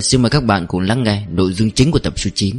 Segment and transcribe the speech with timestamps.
[0.00, 2.56] Xin mời các bạn cùng lắng nghe nội dung chính của tập số 9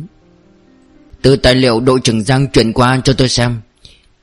[1.22, 3.62] Từ tài liệu đội trưởng Giang chuyển qua cho tôi xem,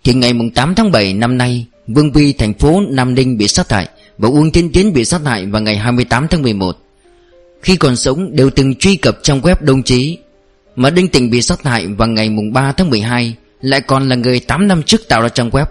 [0.04, 3.72] Thì ngày 8 tháng 7 năm nay, Vương Vi thành phố Nam Ninh bị sát
[3.72, 3.88] hại
[4.18, 6.78] Và Uông Thiên Tiến bị sát hại vào ngày 28 tháng 11
[7.62, 10.18] Khi còn sống, đều từng truy cập trong web đồng chí,
[10.76, 14.40] Mà Đinh tình bị sát hại vào ngày 3 tháng 12 Lại còn là người
[14.40, 15.66] 8 năm trước tạo ra trang web.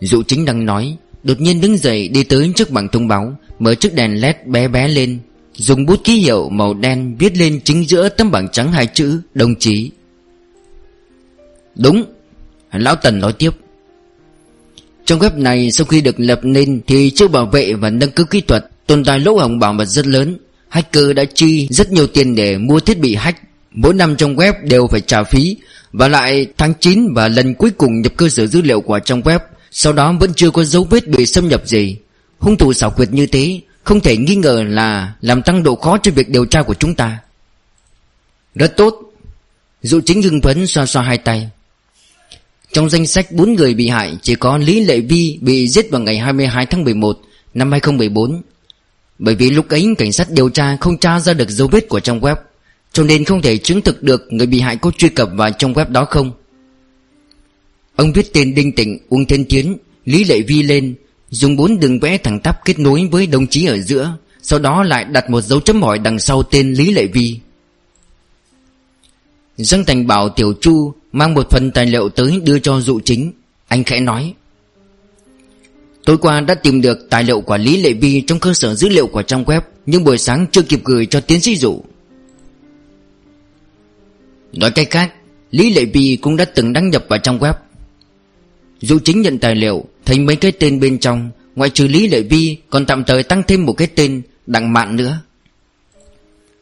[0.00, 3.74] Dụ chính đang nói, Đột nhiên đứng dậy đi tới trước bảng thông báo, Mở
[3.74, 5.18] chiếc đèn led bé bé lên.
[5.60, 9.20] Dùng bút ký hiệu màu đen viết lên chính giữa tấm bảng trắng hai chữ,
[9.34, 9.90] Đồng chí.
[11.74, 12.04] Đúng,
[12.72, 13.50] Lão Tần nói tiếp.
[15.04, 18.26] Trong web này sau khi được lập nên Thì chưa bảo vệ và nâng cấp
[18.30, 20.36] kỹ thuật Tồn tại lỗ hổng bảo mật rất lớn.
[20.68, 23.38] Hacker đã chi rất nhiều tiền để mua thiết bị hack.
[23.72, 25.56] Mỗi năm trong web đều phải trả phí
[25.92, 29.22] Và lại tháng 9 và lần cuối cùng nhập cơ sở dữ liệu của trong
[29.22, 29.38] web.
[29.70, 31.96] Sau đó vẫn chưa có dấu vết bị xâm nhập gì.
[32.38, 35.98] Hung thủ xảo quyệt như thế không thể nghi ngờ là Làm tăng độ khó
[35.98, 37.18] cho việc điều tra của chúng ta.
[38.54, 39.12] Rất tốt.
[39.82, 41.50] Dụ chính hưng phấn xoa xoa hai tay.
[42.72, 46.00] Trong danh sách 4 người bị hại, Chỉ có Lý Lệ Vi bị giết vào
[46.00, 47.20] ngày 22 tháng 11
[47.54, 48.42] Năm 2014
[49.18, 52.00] Bởi vì lúc ấy cảnh sát điều tra không tra ra được dấu vết của
[52.00, 52.36] trong web,
[52.92, 55.74] Cho nên không thể chứng thực được Người bị hại có truy cập vào trong
[55.74, 56.32] web đó không.
[57.96, 60.94] Ông viết tên Đinh Tịnh, Uông Thiên Tiến, Lý Lệ Vi lên
[61.30, 64.82] Dùng bốn đường vẽ thẳng tắp kết nối với đồng chí ở giữa, Sau đó
[64.82, 67.38] lại đặt một dấu chấm hỏi đằng sau tên Lý Lệ Vi.
[69.56, 73.32] Giang Thành bảo Tiểu Chu Mang một phần tài liệu tới đưa cho dụ chính.
[73.68, 74.34] Anh khẽ nói,
[76.04, 78.88] Tối qua đã tìm được tài liệu của Lý Lệ Vi Trong cơ sở dữ
[78.88, 81.82] liệu của trang web, Nhưng buổi sáng chưa kịp gửi cho tiến sĩ dụ.
[84.52, 85.12] Nói cách khác,
[85.50, 87.54] Lý Lệ Vi cũng đã từng đăng nhập vào trang web.
[88.80, 92.22] Dụ chính nhận tài liệu Thấy mấy cái tên bên trong, Ngoại trừ Lý Lệ
[92.22, 95.20] Vi Còn tạm thời tăng thêm một cái tên Đặng Mạn nữa.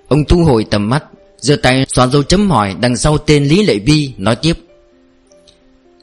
[0.09, 1.05] Ông thu hồi tầm mắt,
[1.39, 4.55] giơ tay xóa dấu chấm hỏi đằng sau tên Lý Lệ Vi, Nói tiếp.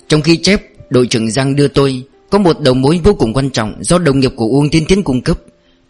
[0.07, 3.49] Trong khi chép, Đội trưởng Giang đưa tôi, Có một đầu mối vô cùng quan
[3.49, 5.39] trọng Do đồng nghiệp của Uông Thiên Tiến cung cấp,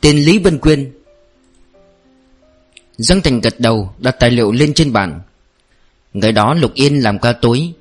[0.02, 0.91] Tên Lý Vân Quyên.
[2.97, 5.19] Giang Thành gật đầu, Đặt tài liệu lên trên bàn.
[6.14, 7.74] Ngày đó Lục Yên làm ca tối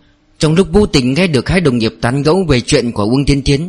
[0.45, 3.25] trong lúc vô tình nghe được hai đồng nghiệp tán gẫu về chuyện của Uông
[3.25, 3.61] Thiên Thiến,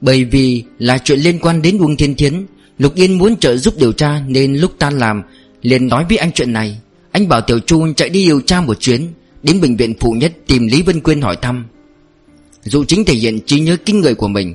[0.00, 2.46] Bởi vì là chuyện liên quan đến Uông Thiên Thiến,
[2.78, 5.22] Lục Yên muốn trợ giúp điều tra nên lúc tan làm,
[5.62, 6.78] liền nói với anh chuyện này.
[7.10, 9.08] Anh bảo Tiểu Chu chạy đi điều tra một chuyến,
[9.42, 11.66] Đến bệnh viện phụ nhất tìm Lý Vân Quyên hỏi thăm.
[12.64, 14.54] Dụ chính thể hiện trí nhớ kinh người của mình.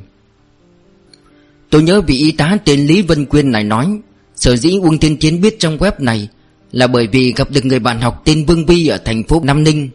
[1.70, 4.00] Tôi nhớ vị y tá tên Lý Vân Quyên này nói,
[4.36, 6.30] Sở dĩ Uông Thiên Thiến biết trong web này
[6.72, 9.64] Là bởi vì gặp được người bạn học tên Vương Vi ở thành phố Nam
[9.64, 9.90] Ninh.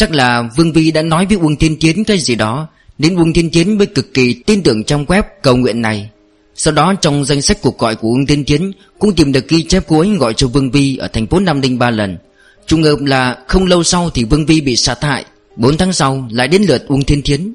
[0.00, 2.68] Chắc là Vương Vi đã nói với Uông Thiên chiến cái gì đó,
[2.98, 6.10] Đến Uông Thiên chiến mới cực kỳ tin tưởng trong web cầu nguyện này.
[6.54, 9.62] Sau đó trong danh sách cuộc gọi của Uông Thiên chiến, Cũng tìm được ghi
[9.62, 12.18] chép cuối ấy gọi cho Vương Vi ở thành phố Nam Ninh ba lần.
[12.66, 15.24] Trùng hợp là không lâu sau thì Vương Vi bị sát hại
[15.56, 17.52] 4 tháng sau lại đến lượt Uông Thiên chiến.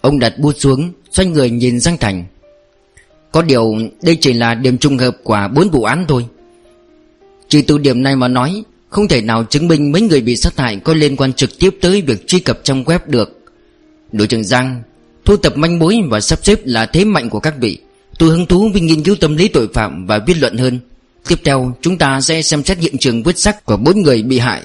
[0.00, 2.24] Ông đặt bút xuống, Xoay người nhìn Giang Thành.
[3.32, 6.26] Có điều đây chỉ là điểm trùng hợp của bốn vụ án thôi.
[7.48, 10.58] Chỉ từ điểm này mà nói không thể nào chứng minh mấy người bị sát
[10.58, 13.40] hại có liên quan trực tiếp tới việc truy cập trong web được.
[14.12, 14.82] Đội trưởng Giang
[15.24, 17.78] Thu tập manh mối và sắp xếp là thế mạnh của các vị.
[18.18, 20.80] Tôi hứng thú với nghiên cứu tâm lý tội phạm và viết luận hơn.
[21.28, 24.38] Tiếp theo, chúng ta sẽ xem xét hiện trường vứt xác của bốn người bị
[24.38, 24.62] hại.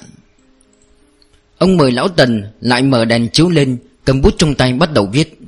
[1.58, 5.08] Ông mời lão Tần lại mở đèn chiếu lên, Cầm bút trong tay bắt đầu
[5.12, 5.40] viết.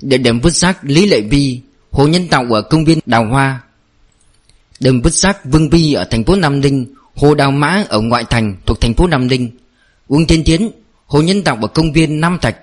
[0.00, 3.60] Địa điểm vứt xác Lý Lệ Vi, Hồ Nhân Tạo ở công viên Đào Hoa.
[4.80, 8.24] Đầm vứt xác Vương Vi ở thành phố Nam Ninh Hồ Đào Mã ở ngoại
[8.30, 9.50] thành thuộc thành phố Nam Ninh.
[10.08, 10.70] Uông Thiên Tiến
[11.06, 12.56] Hồ Nhân Tạo ở công viên Nam Thạch.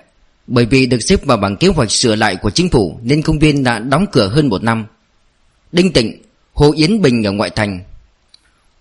[0.46, 3.38] Bởi vì được xếp vào bảng kế hoạch sửa lại của chính phủ Nên công
[3.38, 4.86] viên đã đóng cửa hơn một năm.
[5.72, 7.80] Đinh Tịnh, Hồ Yến Bình ở ngoại thành.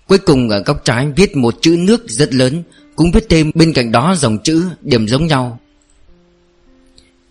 [0.07, 2.63] Cuối cùng ở góc trái viết một chữ nước rất lớn,
[2.95, 5.59] Cũng viết thêm bên cạnh đó dòng chữ điểm giống nhau.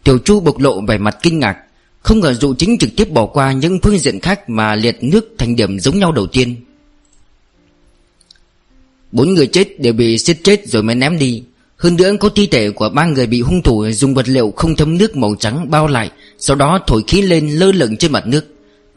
[0.05, 1.56] Tiểu Chu bộc lộ vẻ mặt kinh ngạc,
[2.03, 5.35] Không ngờ dụ chính trực tiếp bỏ qua những phương diện khác Mà liệt nước
[5.38, 6.56] thành điểm giống nhau đầu tiên.
[9.12, 11.43] Bốn người chết đều bị giết chết rồi mới ném đi.
[11.77, 14.77] Hơn nữa, có thi thể của ba người bị hung thủ dùng vật liệu không
[14.77, 18.27] thấm nước màu trắng bao lại, Sau đó thổi khí lên lơ lửng trên mặt
[18.27, 18.47] nước.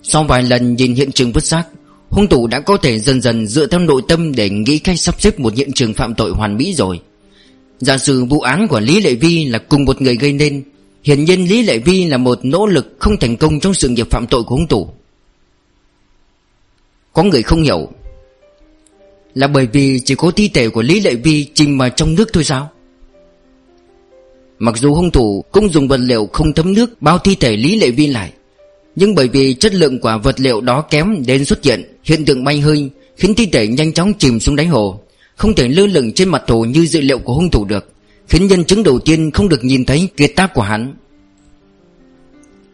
[0.04, 1.64] Sau vài lần nhìn hiện trường vứt xác,
[2.10, 5.22] Hung thủ đã có thể dần dần dựa theo nội tâm để nghĩ cách sắp
[5.22, 7.00] xếp một hiện trường phạm tội hoàn mỹ rồi.
[7.80, 10.64] Giả sử vụ án của Lý Lệ Vi là cùng một người gây nên,
[11.04, 14.08] Hiển nhiên Lý Lệ Vi là một nỗ lực không thành công trong sự nghiệp
[14.12, 14.90] phạm tội của hung thủ.
[17.14, 17.90] Có người không hiểu
[19.36, 22.34] là bởi vì chỉ có thi thể của Lý Lệ Vi chìm vào trong nước
[22.34, 22.72] thôi sao?
[24.60, 27.80] Mặc dù hung thủ cũng dùng vật liệu không thấm nước bao thi thể Lý
[27.80, 28.32] Lệ Vi lại,
[28.96, 32.44] Nhưng bởi vì chất lượng của vật liệu đó kém nên xuất hiện hiện tượng
[32.44, 35.00] bay hơi, Khiến thi thể nhanh chóng chìm xuống đáy hồ,
[35.36, 37.90] Không thể lơ lửng trên mặt hồ như dữ liệu của hung thủ được,
[38.28, 40.94] Khiến nhân chứng đầu tiên không được nhìn thấy kiệt tác của hắn.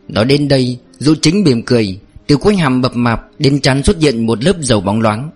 [0.08, 4.02] Nói đến đây Dụ chính mỉm cười, Từ quanh hàm mập mạp đến chắn xuất
[4.02, 5.30] hiện một lớp dầu bóng loáng.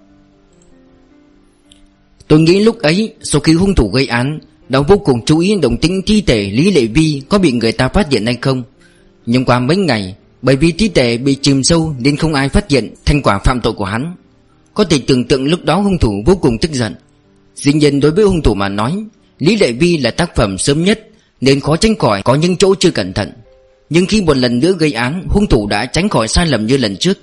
[2.33, 4.39] Tôi nghĩ lúc ấy, Sau khi hung thủ gây án,
[4.69, 7.71] Đã vô cùng chú ý động tĩnh thi thể Lý Lệ Vi Có bị người
[7.71, 8.63] ta phát hiện hay không.
[9.25, 12.69] Nhưng qua mấy ngày, Bởi vì thi thể bị chìm sâu Nên không ai phát
[12.69, 14.15] hiện thành quả phạm tội của hắn.
[14.73, 16.95] Có thể tưởng tượng lúc đó hung thủ vô cùng tức giận.
[17.55, 19.03] Dĩ nhiên đối với hung thủ mà nói,
[19.39, 21.07] Lý Lệ Vi là tác phẩm sớm nhất,
[21.41, 23.31] Nên khó tránh khỏi có những chỗ chưa cẩn thận.
[23.89, 26.77] Nhưng khi một lần nữa gây án, Hung thủ đã tránh khỏi sai lầm như
[26.77, 27.17] lần trước.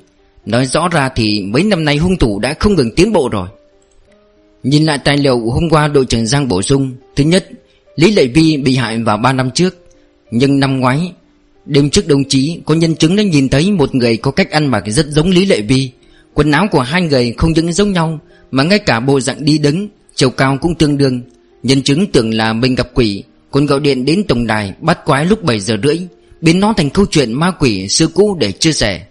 [0.46, 3.48] Nói rõ ra thì mấy năm nay hung thủ đã không ngừng tiến bộ rồi.
[4.62, 7.48] Nhìn lại tài liệu hôm qua đội trưởng Giang bổ sung, Thứ nhất,
[7.96, 9.86] Lý Lệ Vi bị hại vào 3 năm trước.
[10.30, 11.12] Nhưng năm ngoái,
[11.66, 14.66] Đêm trước đồng chí, có nhân chứng đã nhìn thấy một người có cách ăn
[14.66, 15.90] mặc rất giống Lý Lệ Vi.
[16.34, 18.18] Quần áo của hai người không những giống nhau,
[18.50, 21.20] Mà ngay cả bộ dạng đi đứng, Chiều cao cũng tương đương.
[21.62, 25.26] Nhân chứng tưởng là mình gặp quỷ, Còn gọi điện đến tổng đài bắt quái
[25.26, 25.98] lúc 7 giờ rưỡi,
[26.40, 29.06] Biến nó thành câu chuyện ma quỷ xưa cũ để chia sẻ.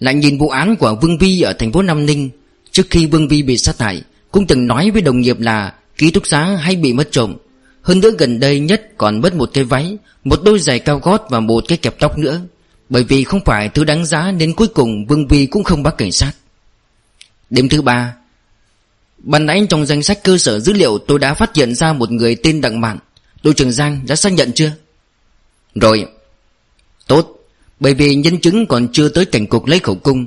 [0.00, 2.30] Lại nhìn vụ án của Vương Vi ở thành phố Nam Ninh
[2.76, 6.10] Trước khi Vương Vi bị sát hại, Cũng từng nói với đồng nghiệp là Ký
[6.10, 7.36] túc xá hay bị mất trộm.
[7.82, 11.26] Hơn nữa gần đây nhất còn mất một cái váy, Một đôi giày cao gót
[11.30, 12.40] và một cái kẹp tóc nữa.
[12.88, 15.94] Bởi vì không phải thứ đáng giá Nên cuối cùng Vương Vi cũng không bắt
[15.98, 16.32] cảnh sát.
[17.50, 18.14] Đêm thứ ba,
[19.18, 22.10] Ban nãy trong danh sách cơ sở dữ liệu tôi đã phát hiện ra một
[22.10, 22.98] người tên Đặng Mạn.
[23.42, 24.72] Đội trưởng Giang đã xác nhận chưa?
[25.74, 26.06] Rồi.
[27.06, 27.48] Tốt.
[27.80, 30.26] Bởi vì nhân chứng còn chưa tới cảnh cục lấy khẩu cung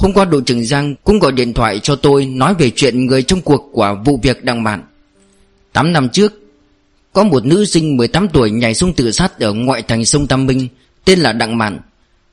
[0.00, 3.22] Hôm qua đội trưởng Giang cũng gọi điện thoại cho tôi Nói về chuyện người
[3.22, 4.82] trong cuộc của vụ việc Đặng Mạn
[5.72, 6.32] 8 năm trước,
[7.12, 10.46] Có một nữ sinh 18 tuổi nhảy xuống tự sát ở ngoại thành sông Tam
[10.46, 10.68] Minh
[11.04, 11.78] Tên là Đặng Mạn,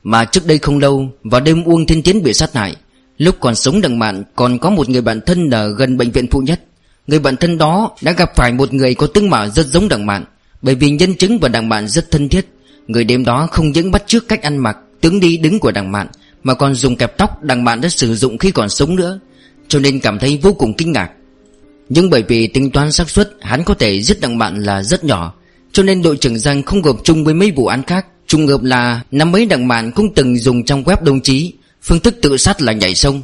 [0.02, 2.76] Mà trước đây không lâu, Vào đêm Uông Thiên Tiến bị sát hại.
[3.18, 6.26] Lúc còn sống, đặng mạn còn có một người bạn thân ở gần bệnh viện
[6.30, 6.60] phụ nhất.
[7.06, 10.06] Người bạn thân đó đã gặp phải một người có tướng mạo rất giống đặng
[10.06, 10.24] mạn,
[10.62, 12.46] Bởi vì nhân chứng và đặng mạn rất thân thiết.
[12.86, 15.92] Người đêm đó không những bắt trước cách ăn mặc, Tướng đi đứng của đặng
[15.92, 16.06] mạn
[16.42, 19.20] mà còn dùng kẹp tóc đằng bạn đã sử dụng khi còn sống nữa,
[19.68, 21.10] Cho nên cảm thấy vô cùng kinh ngạc.
[21.88, 25.04] Nhưng bởi vì tính toán xác suất, Hắn có thể giết đằng bạn là rất
[25.04, 25.34] nhỏ,
[25.72, 28.06] Cho nên đội trưởng Giang không gộp chung với mấy vụ án khác.
[28.26, 31.52] Trùng hợp là năm mấy đằng bạn cũng từng dùng trong web đồng chí
[31.82, 33.22] Phương thức tự sát là nhảy sông.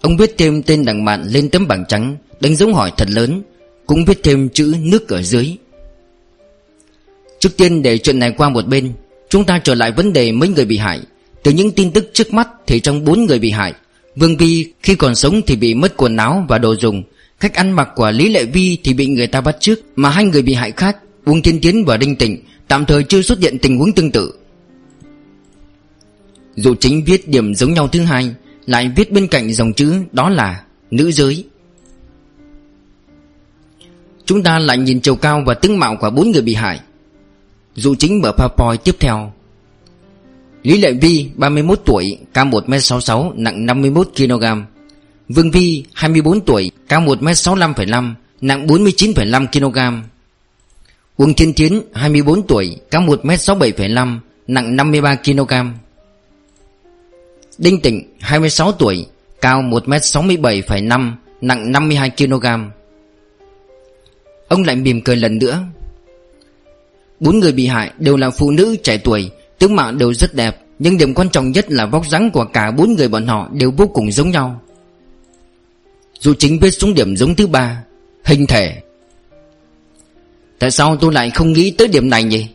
[0.00, 3.42] Ông viết thêm tên đằng bạn lên tấm bảng trắng, Đánh dấu hỏi thật lớn,
[3.86, 5.56] Cũng viết thêm chữ nước ở dưới.
[7.38, 8.92] Trước tiên để chuyện này qua một bên,
[9.28, 11.00] Chúng ta trở lại vấn đề mấy người bị hại.
[11.42, 13.72] Từ những tin tức trước mắt Thì trong bốn người bị hại,
[14.16, 17.02] Vương Vi khi còn sống thì bị mất quần áo và đồ dùng.
[17.40, 20.24] Cách ăn mặc của Lý Lệ Vi thì bị người ta bắt trước, Mà hai
[20.24, 22.38] người bị hại khác, Uông Thiên Tiến và Đinh Tịnh,
[22.68, 24.32] Tạm thời chưa xuất hiện tình huống tương tự.
[26.56, 28.34] Dù chính viết điểm giống nhau thứ hai,
[28.66, 31.44] Lại viết bên cạnh dòng chữ đó là Nữ giới.
[34.24, 36.80] Chúng ta lại nhìn chiều cao và tướng mạo của bốn người bị hại.
[37.74, 39.32] Dù chính mở PowerPoint tiếp theo
[40.62, 44.62] Lý Lệ Vi 31 tuổi Cao 1m66 nặng 51kg
[45.28, 50.00] Vương Vi 24 tuổi Cao 1m65,5 Nặng 49,5kg
[51.16, 55.70] Uông Thiên Tiến 24 tuổi Cao 1m67,5 Nặng 53kg
[57.58, 59.06] Đinh Tịnh 26 tuổi
[59.40, 62.70] Cao 1m67,5 Nặng 52kg
[64.50, 65.62] Ông lại mỉm cười lần nữa.
[67.20, 70.56] Bốn người bị hại đều là phụ nữ trẻ tuổi Tướng mạo đều rất đẹp,
[70.78, 73.70] Nhưng điểm quan trọng nhất là vóc dáng của cả bốn người bọn họ đều
[73.70, 74.60] vô cùng giống nhau.
[76.20, 77.84] Dù chính viết xuống điểm giống thứ ba,
[78.24, 78.80] Hình thể.
[80.58, 82.46] Tại sao tôi lại không nghĩ tới điểm này nhỉ?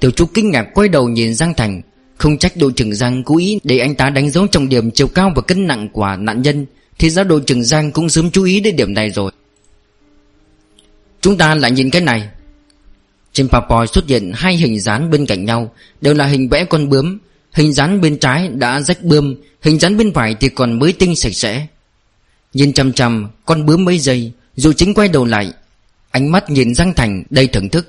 [0.00, 1.82] Tiểu trúc kinh ngạc quay đầu nhìn Giang Thành,
[2.16, 5.08] không trách đội trưởng Giang cố ý để anh ta đánh dấu trọng điểm chiều
[5.08, 6.66] cao và cân nặng của nạn nhân,
[6.98, 9.32] Thì ra đội trưởng Giang cũng sớm chú ý đến điểm này rồi.
[11.20, 12.28] Chúng ta lại nhìn cái này.
[13.32, 16.88] Trên PowerPoint xuất hiện hai hình dán bên cạnh nhau, Đều là hình vẽ con
[16.88, 17.18] bướm.
[17.52, 21.16] Hình dán bên trái đã rách bươm, Hình dán bên phải thì còn mới tinh
[21.16, 21.66] sạch sẽ.
[22.54, 25.52] Nhìn chăm chăm con bướm mấy giây Dù chính quay đầu lại,
[26.10, 27.88] Ánh mắt nhìn Giang Thành đầy thưởng thức.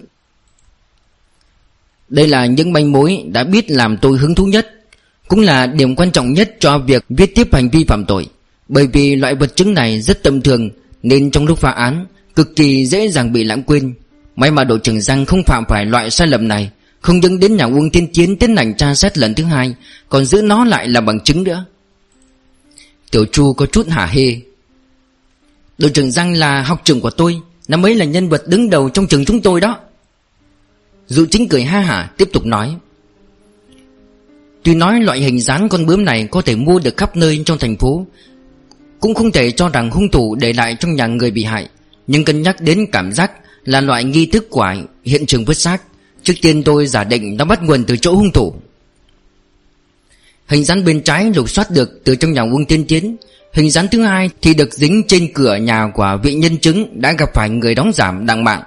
[2.09, 4.83] Đây là những manh mối đã biết làm tôi hứng thú nhất,
[5.27, 8.27] Cũng là điểm quan trọng nhất cho việc viết tiếp hành vi phạm tội.
[8.67, 10.69] Bởi vì loại vật chứng này rất tầm thường,
[11.03, 12.05] Nên trong lúc phá án,
[12.35, 13.93] Cực kỳ dễ dàng bị lãng quên.
[14.41, 16.71] May mà đội trưởng Giang không phạm phải loại sai lầm này,
[17.01, 19.75] Không những đến nhà Uông Tiên Chiến tiến hành tra xét lần thứ hai,
[20.09, 21.65] Còn giữ nó lại là bằng chứng nữa.
[23.11, 24.35] Tiểu Chu có chút hả hê.
[25.77, 28.89] Đội trưởng Giang là học trưởng của tôi, Năm ấy là nhân vật đứng đầu
[28.89, 29.79] trong trường chúng tôi đó.
[31.07, 32.75] Dụ chính cười ha hả, tiếp tục nói.
[34.63, 37.57] Tuy nói loại hình dáng con bướm này có thể mua được khắp nơi trong
[37.57, 38.05] thành phố,
[38.99, 41.67] Cũng không thể cho rằng hung thủ để lại trong nhà người bị hại,
[42.07, 43.31] Nhưng cân nhắc đến cảm giác
[43.65, 45.81] là loại nghi thức của hiện trường vứt xác.
[46.23, 48.53] Trước tiên tôi giả định nó bắt nguồn từ chỗ hung thủ.
[50.47, 53.15] Hình dáng bên trái lục soát được từ trong nhà Uông Tiên Tiến.
[53.53, 57.11] Hình dáng thứ hai thì được dính trên cửa nhà của vị nhân chứng đã
[57.11, 58.63] gặp phải người đóng giảm đặng mạng.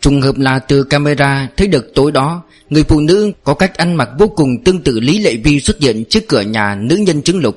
[0.00, 3.94] Trùng hợp là từ camera thấy được tối đó, Người phụ nữ có cách ăn
[3.94, 7.22] mặc vô cùng tương tự Lý Lệ Vi xuất hiện trước cửa nhà nữ nhân
[7.22, 7.56] chứng lục.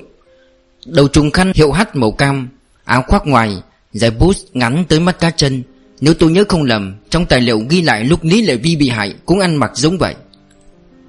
[0.86, 2.48] Đầu trùng khăn hiệu hắt màu cam,
[2.84, 3.56] Áo khoác ngoài,
[3.92, 5.62] Dài bút ngắn tới mắt cá chân.
[6.04, 8.88] Nếu tôi nhớ không lầm, Trong tài liệu ghi lại lúc Lý Lệ Vi bị
[8.88, 10.14] hại Cũng ăn mặc giống vậy.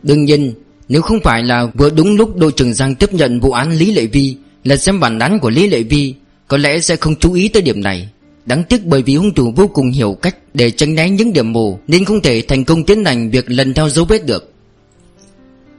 [0.03, 0.53] Đương nhiên,
[0.89, 3.91] Nếu không phải là vừa đúng lúc đội trưởng Giang tiếp nhận vụ án Lý
[3.91, 6.13] Lệ Vi, Là xem bản án của Lý Lệ Vi,
[6.47, 8.09] Có lẽ sẽ không chú ý tới điểm này.
[8.45, 11.53] Đáng tiếc bởi vì hung thủ vô cùng hiểu cách để tránh né những điểm
[11.53, 14.53] mù, Nên không thể thành công tiến hành việc lần theo dấu vết được.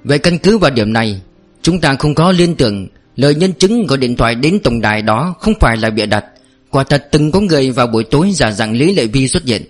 [0.05, 1.21] Về căn cứ vào điểm này,
[1.63, 5.03] Chúng ta không có liên tưởng, Lời nhân chứng gọi điện thoại đến tổng đài
[5.03, 6.25] đó không phải là bịa đặt.
[6.77, 9.63] Quả thật từng có người vào buổi tối giả dạng Lý Lệ Vi xuất hiện.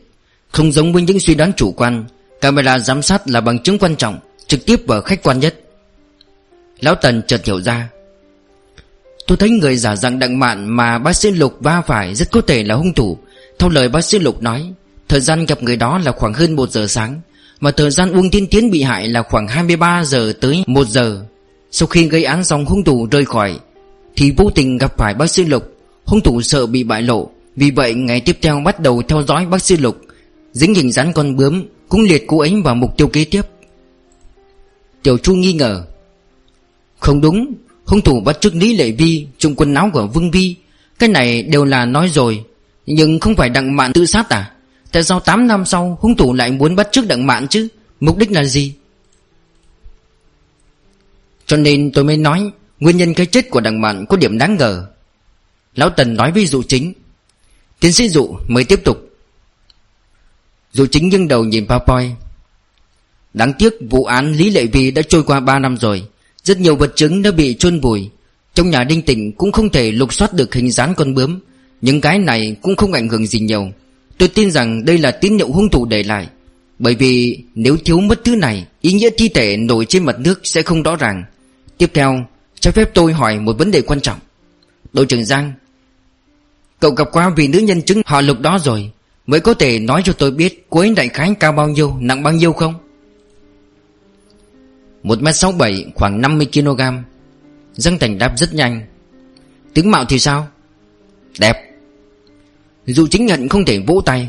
[0.52, 2.04] Không giống với những suy đoán chủ quan,
[2.40, 5.60] Camera giám sát là bằng chứng quan trọng, Trực tiếp và khách quan nhất.
[6.80, 7.88] Lão Tần chợt hiểu ra.
[9.26, 12.40] Tôi thấy người giả dạng đặng mạn mà bác sĩ Lục va phải rất có
[12.40, 13.18] thể là hung thủ.
[13.58, 14.72] Theo lời bác sĩ Lục nói,
[15.08, 17.20] Thời gian gặp người đó là khoảng hơn 1 giờ sáng,
[17.60, 21.25] Mà thời gian Uông Thiên Tiến bị hại là khoảng 23 giờ tới 1 giờ.
[21.70, 23.58] Sau khi gây án xong hung thủ rời khỏi,
[24.16, 25.75] Thì vô tình gặp phải bác sĩ Lục.
[26.06, 27.30] Hung thủ sợ bị bại lộ.
[27.56, 29.96] Vì vậy, ngày tiếp theo bắt đầu theo dõi bác sĩ Lục.
[30.52, 33.42] Dính hình rắn con bướm Cũng liệt cô ấy vào mục tiêu kế tiếp.
[35.02, 35.84] Tiểu Chu nghi ngờ.
[36.98, 40.54] Không đúng, Hung thủ bắt chước Lý Lệ Vi Trùng quần áo của Vương Vi.
[40.98, 42.44] Cái này đều là nói rồi.
[42.86, 44.52] Nhưng không phải đặng mạn tự sát à?
[44.92, 47.68] Tại sao 8 năm sau hung thủ lại muốn bắt chước đặng mạn chứ?
[48.00, 48.75] Mục đích là gì?
[51.46, 54.56] Cho nên tôi mới nói, Nguyên nhân cái chết của đặng mạn có điểm đáng
[54.56, 54.86] ngờ.
[55.76, 56.92] Lão Tần nói với dụ chính.
[57.80, 59.11] Tiến sĩ dụ mới tiếp tục.
[60.73, 62.11] Dụ chính nghiêng đầu nhìn Papoy
[63.35, 66.02] Đáng tiếc vụ án Lý Lệ Vi đã trôi qua 3 năm rồi.
[66.42, 68.11] Rất nhiều vật chứng đã bị chôn vùi.
[68.54, 71.38] Trong nhà đinh tỉnh cũng không thể lục soát được hình dáng con bướm.
[71.80, 73.71] Nhưng cái này cũng không ảnh hưởng gì nhiều.
[74.18, 76.28] Tôi tin rằng đây là tín hiệu hung thủ để lại.
[76.78, 80.40] Bởi vì nếu thiếu mất thứ này, Ý nghĩa thi thể nổi trên mặt nước
[80.42, 81.25] sẽ không rõ ràng.
[81.78, 82.25] Tiếp theo
[82.61, 84.18] cho phép tôi hỏi một vấn đề quan trọng.
[84.92, 85.52] Đội trưởng Giang
[86.80, 88.90] Cậu gặp qua vị nữ nhân chứng họ lục đó rồi
[89.26, 92.23] Mới có thể nói cho tôi biết Cô ấy đại khái cao bao nhiêu Nặng
[92.23, 92.75] bao nhiêu không?
[95.04, 97.02] 1m67 khoảng 50kg
[97.76, 98.87] Dân Thành đáp rất nhanh.
[99.75, 100.49] Tướng mạo thì sao?
[101.38, 101.56] Đẹp.
[102.87, 104.28] Dù chính nhận không thể vỗ tay.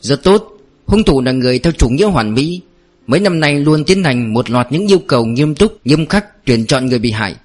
[0.00, 2.60] Rất tốt Hung thủ là người theo chủ nghĩa hoàn mỹ.
[3.06, 6.44] Mấy năm nay luôn tiến hành một loạt những yêu cầu nghiêm túc, nghiêm khắc
[6.44, 7.36] tuyển chọn người bị hại.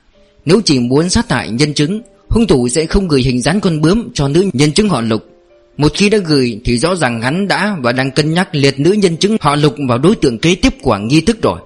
[0.45, 2.01] Nếu chỉ muốn sát hại nhân chứng
[2.33, 5.23] Hung thủ sẽ không gửi hình dáng con bướm cho nữ nhân chứng họ lục.
[5.77, 8.91] Một khi đã gửi thì rõ ràng hắn đã và đang cân nhắc liệt nữ
[8.91, 11.59] nhân chứng họ lục vào đối tượng kế tiếp của nghi thức rồi.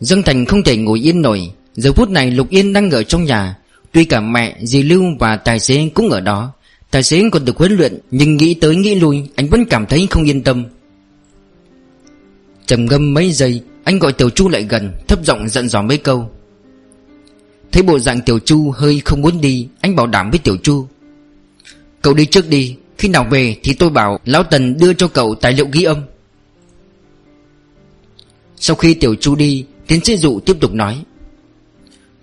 [0.00, 1.50] Dương Thành không thể ngồi yên nổi.
[1.74, 3.56] Giờ phút này Lục Yên đang ở trong nhà.
[3.92, 6.52] Tuy cả mẹ, dì Lưu và tài xế cũng ở đó.
[6.90, 10.06] Tài xế còn được huấn luyện Nhưng nghĩ tới nghĩ lui Anh vẫn cảm thấy
[10.10, 10.64] không yên tâm.
[12.66, 15.98] Trầm ngâm mấy giây Anh gọi Tiểu Chu lại gần Thấp giọng dặn dò mấy
[15.98, 16.30] câu.
[17.76, 20.86] Thấy bộ dạng Tiểu Chu hơi không muốn đi, Anh bảo đảm với Tiểu Chu.
[22.02, 25.34] Cậu đi trước đi, Khi nào về thì tôi bảo Lão Tần đưa cho cậu
[25.34, 26.02] tài liệu ghi âm.
[28.56, 31.02] Sau khi Tiểu Chu đi, Tiến sĩ dụ tiếp tục nói.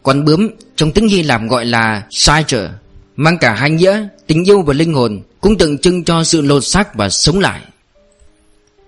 [0.04, 2.70] Con bướm trong tiếng Hy Lạp gọi là Sager
[3.16, 6.66] Mang cả hai nghĩa Tình yêu và linh hồn, Cũng tượng trưng cho sự lột
[6.66, 7.62] xác và sống lại.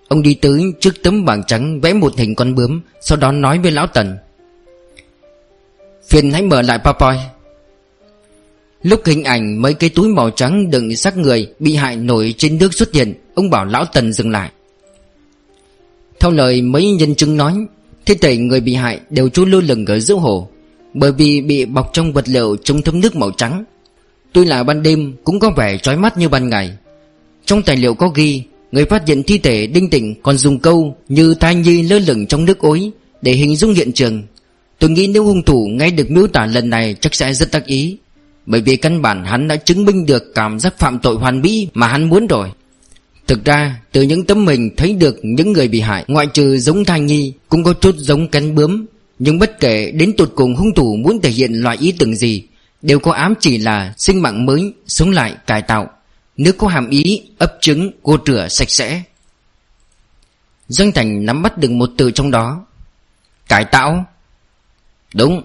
[0.07, 3.59] Ông đi tới trước tấm bảng trắng Vẽ một hình con bướm, Sau đó nói
[3.59, 4.17] với lão Tần.
[6.15, 7.17] Phiền hãy mở lại PowerPoint.
[8.83, 12.57] Lúc hình ảnh mấy cái túi màu trắng đựng xác người bị hại nổi trên
[12.57, 14.51] nước xuất hiện, Ông bảo lão Tần dừng lại.
[16.19, 17.53] Theo lời mấy nhân chứng nói,
[18.05, 20.49] Thi thể người bị hại đều trú lưu lửng ở giữa hồ,
[20.93, 23.63] Bởi vì bị bọc trong vật liệu chống thấm nước màu trắng.
[24.33, 26.71] Tuy là ban đêm cũng có vẻ chói mắt như ban ngày.
[27.45, 30.95] Trong tài liệu có ghi, Người phát hiện thi thể đinh tỉnh còn dùng câu
[31.07, 32.91] như thai nhi lơ lửng trong nước ối
[33.21, 34.23] Để hình dung hiện trường.
[34.79, 37.65] Tôi nghĩ nếu hung thủ nghe được miêu tả lần này chắc sẽ rất tác
[37.65, 37.97] ý.
[38.45, 41.67] Bởi vì căn bản hắn đã chứng minh được cảm giác phạm tội hoàn mỹ
[41.73, 42.51] mà hắn muốn rồi.
[43.27, 46.85] Thực ra, từ những tấm hình thấy được những người bị hại, Ngoại trừ giống
[46.85, 48.85] thai nhi, Cũng có chút giống cánh bướm.
[49.19, 52.43] Nhưng bất kể đến tột cùng hung thủ muốn thể hiện loại ý tưởng gì,
[52.81, 55.89] Đều có ám chỉ là sinh mạng mới, Sống lại, cải tạo.
[56.37, 59.03] Nếu có hàm ý, ấp trứng cô rửa sạch sẽ.
[60.67, 62.65] Doanh Thành nắm bắt được một từ trong đó.
[63.47, 64.05] Cải tạo?
[65.15, 65.41] Đúng.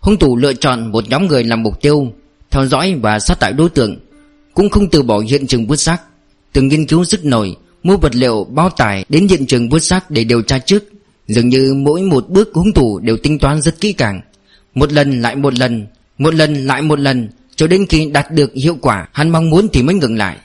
[0.00, 2.12] Hung thủ lựa chọn một nhóm người làm mục tiêu,
[2.50, 3.98] Theo dõi và sát hại đối tượng,
[4.54, 5.98] Cũng không từ bỏ hiện trường vứt xác.
[6.52, 10.10] Từng nghiên cứu sức nổi, Mua vật liệu, bao tải đến hiện trường vứt xác
[10.10, 10.84] để điều tra trước.
[11.28, 14.20] Dường như mỗi một bước hung thủ đều tính toán rất kỹ càng.
[14.74, 15.86] Một lần lại một lần
[16.18, 19.68] Một lần lại một lần, Cho đến khi đạt được hiệu quả, Hắn mong muốn
[19.72, 20.36] thì mới ngừng lại.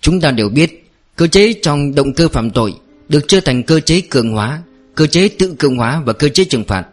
[0.00, 2.74] Chúng ta đều biết, Cơ chế trong động cơ phạm tội
[3.08, 4.62] Được chia thành cơ chế cường hóa,
[4.94, 6.86] Cơ chế tự cường hóa và cơ chế trừng phạt.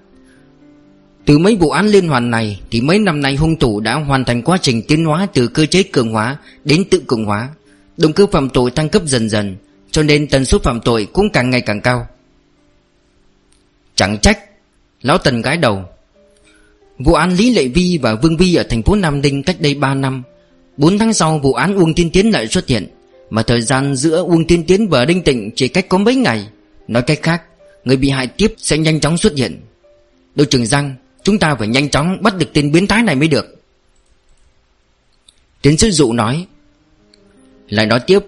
[1.26, 4.26] Từ mấy vụ án liên hoàn này, Thì mấy năm nay hung thủ đã hoàn
[4.26, 7.50] thành quá trình tiến hóa Từ cơ chế cường hóa đến tự cường hóa.
[7.98, 9.56] Động cơ phạm tội tăng cấp dần dần,
[9.92, 12.08] Cho nên tần suất phạm tội cũng càng ngày càng cao.
[13.96, 14.40] Chẳng trách,
[15.02, 15.84] Lão Tần gái đầu.
[17.00, 19.76] Vụ án Lý Lệ Vi và Vương Vi ở thành phố Nam Ninh cách đây
[19.76, 20.24] 3 năm
[20.78, 22.88] 4 tháng sau vụ án Uông Tiên Tiến lại xuất hiện,
[23.30, 26.48] Mà thời gian giữa Uông Tiên Tiến và Đinh Tịnh chỉ cách có mấy ngày.
[26.88, 27.42] Nói cách khác,
[27.86, 29.62] Người bị hại tiếp sẽ nhanh chóng xuất hiện.
[30.36, 33.28] Đội trưởng Giang Chúng ta phải nhanh chóng bắt được tên biến thái này mới
[33.28, 33.46] được.
[35.62, 36.46] Tiến sư dụ nói,
[37.70, 38.20] Lại nói tiếp,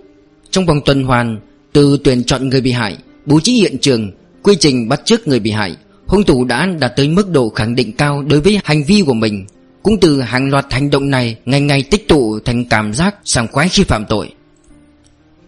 [0.52, 1.40] Trong vòng tuần hoàn,
[1.74, 4.12] Từ tuyển chọn người bị hại, Bố trí hiện trường,
[4.44, 5.76] Quy trình bắt trước người bị hại,
[6.08, 9.14] Hung thủ đã đạt tới mức độ khẳng định cao đối với hành vi của
[9.14, 9.46] mình.
[9.84, 13.48] Cũng từ hàng loạt hành động này, Ngày ngày tích tụ thành cảm giác sảng
[13.48, 14.30] khoái khi phạm tội.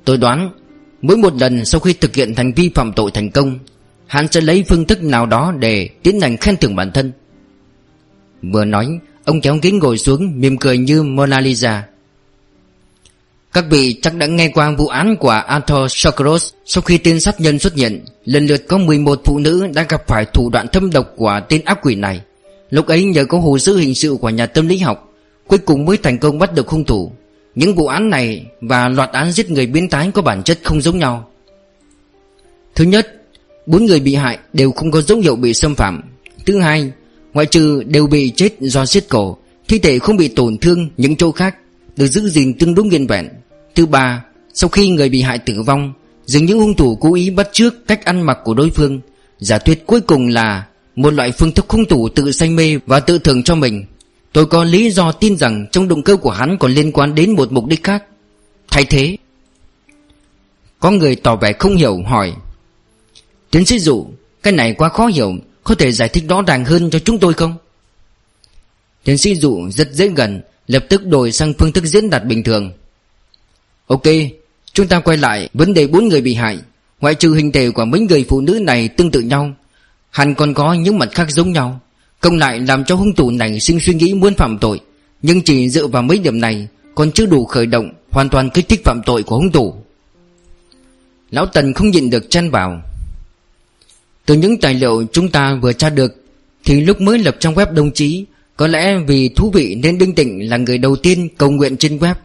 [0.05, 0.51] Tôi đoán,
[1.01, 3.59] Mỗi một lần sau khi thực hiện hành vi phạm tội thành công,
[4.07, 7.11] Hắn sẽ lấy phương thức nào đó để tiến hành khen thưởng bản thân.
[8.41, 11.83] Vừa nói, Ông kéo kính ngồi xuống, mỉm cười như Mona Lisa.
[13.53, 17.41] Các vị chắc đã nghe qua vụ án của Arthur Shawcross Sau khi tên sát
[17.41, 18.05] nhân xuất hiện.
[18.25, 21.61] Lần lượt có 11 phụ nữ đã gặp phải thủ đoạn thâm độc của tên
[21.65, 22.21] ác quỷ này.
[22.69, 25.05] Lúc ấy nhờ có hồ sơ hình sự của nhà tâm lý học,
[25.47, 27.11] Cuối cùng mới thành công bắt được hung thủ.
[27.55, 30.81] Những vụ án này và loạt án giết người biến tái có bản chất không
[30.81, 31.29] giống nhau.
[32.75, 33.15] Thứ nhất,
[33.65, 36.01] Bốn người bị hại đều không có dấu hiệu bị xâm phạm.
[36.45, 36.91] Thứ hai
[37.33, 41.15] Ngoại trừ đều bị chết do giết cổ, Thi thể không bị tổn thương những
[41.15, 41.55] chỗ khác,
[41.95, 43.29] Được giữ gìn tương đối nguyên vẹn.
[43.75, 44.23] Thứ ba,
[44.53, 45.93] Sau khi người bị hại tử vong,
[46.25, 48.99] Dường như hung thủ cố ý bắt trước cách ăn mặc của đối phương.
[49.39, 52.99] Giả thuyết cuối cùng là Một loại phương thức hung thủ tự say mê và
[52.99, 53.85] tự thưởng cho mình.
[54.33, 57.31] Tôi có lý do tin rằng Trong động cơ của hắn còn liên quan đến
[57.31, 58.03] một mục đích khác.
[58.71, 59.17] Thay thế.
[60.79, 62.33] Có người tỏ vẻ không hiểu hỏi,
[63.51, 64.05] Tiến sĩ dụ,
[64.43, 65.35] Cái này quá khó hiểu.
[65.69, 67.57] Có thể giải thích rõ ràng hơn cho chúng tôi không?
[69.03, 72.43] Tiến sĩ dụ rất dễ gần, Lập tức đổi sang phương thức diễn đạt bình
[72.43, 72.71] thường.
[73.87, 74.03] Ok,
[74.73, 76.59] Chúng ta quay lại vấn đề bốn người bị hại.
[77.01, 79.51] Ngoại trừ hình thể của mấy người phụ nữ này tương tự nhau
[80.09, 81.79] Hẳn còn có những mặt khác giống nhau.
[82.19, 84.79] Công lại làm cho hung thủ này sinh suy nghĩ muốn phạm tội,
[85.21, 88.69] Nhưng chỉ dựa vào mấy điểm này Còn chưa đủ khởi động Hoàn toàn kích
[88.69, 89.75] thích phạm tội của hung thủ.
[91.31, 92.81] Lão Tần không nhịn được chen vào
[94.29, 96.23] từ những tài liệu chúng ta vừa tra được,
[96.65, 98.25] Thì lúc mới lập trang web đồng chí,
[98.57, 101.97] Có lẽ vì thú vị nên Đinh Tịnh là người đầu tiên cầu nguyện trên
[101.97, 102.15] web.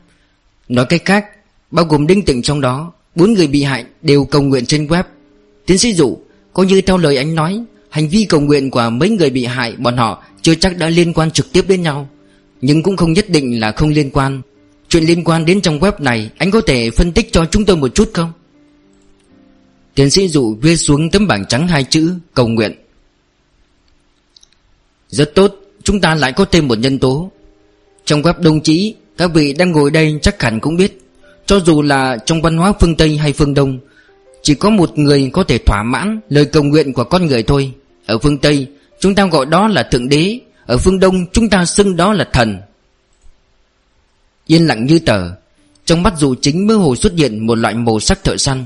[0.68, 1.26] Nói cách khác,
[1.70, 5.02] Bao gồm Đinh Tịnh trong đó, Bốn người bị hại đều cầu nguyện trên web.
[5.66, 6.18] Tiến sĩ dụ,
[6.52, 9.74] Có như theo lời anh nói, Hành vi cầu nguyện của mấy người bị hại
[9.78, 12.08] bọn họ Chưa chắc đã liên quan trực tiếp đến nhau,
[12.60, 14.42] Nhưng cũng không nhất định là không liên quan.
[14.88, 17.76] Chuyện liên quan đến trong web này, Anh có thể phân tích cho chúng tôi
[17.76, 18.32] một chút không?
[19.94, 22.72] Tiến sĩ dụ viết xuống tấm bảng trắng hai chữ, Cầu nguyện.
[25.08, 27.30] Rất tốt, Chúng ta lại có thêm một nhân tố.
[28.04, 31.00] Trong web đồng chí, Các vị đang ngồi đây chắc hẳn cũng biết,
[31.46, 33.78] Cho dù là trong văn hóa phương Tây hay phương Đông,
[34.42, 37.72] Chỉ có một người có thể thỏa mãn Lời cầu nguyện của con người thôi.
[38.06, 38.66] Ở phương Tây,
[39.00, 42.28] Chúng ta gọi đó là Thượng Đế, Ở phương Đông, chúng ta xưng đó là
[42.32, 42.60] thần.
[44.46, 45.30] Yên lặng như tờ,
[45.84, 48.64] Trong mắt dù chính mơ hồ xuất hiện Một loại màu sắc thợ săn.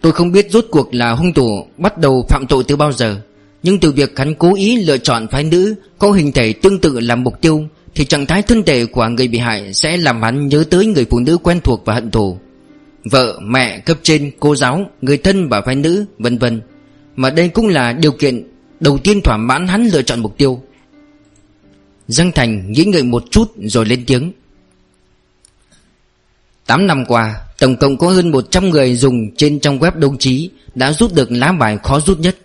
[0.00, 3.20] Tôi không biết rốt cuộc là hung thủ bắt đầu phạm tội từ bao giờ
[3.62, 7.00] Nhưng từ việc hắn cố ý lựa chọn phái nữ Có hình thể tương tự
[7.00, 10.48] làm mục tiêu Thì trạng thái thân thể của người bị hại Sẽ làm hắn
[10.48, 12.38] nhớ tới người phụ nữ quen thuộc và hận thù.
[13.04, 16.60] Vợ, mẹ, cấp trên, cô giáo, người thân và phái nữ, vân vân.
[17.16, 18.48] Mà đây cũng là điều kiện
[18.80, 20.62] đầu tiên thỏa mãn hắn lựa chọn mục tiêu.
[22.08, 24.32] Giang Thành nghĩ ngợi một chút rồi lên tiếng.
[26.66, 30.50] 8 năm qua Tổng cộng có hơn 100 người dùng trên trong web đồng chí
[30.74, 32.36] Đã rút được lá bài khó rút nhất.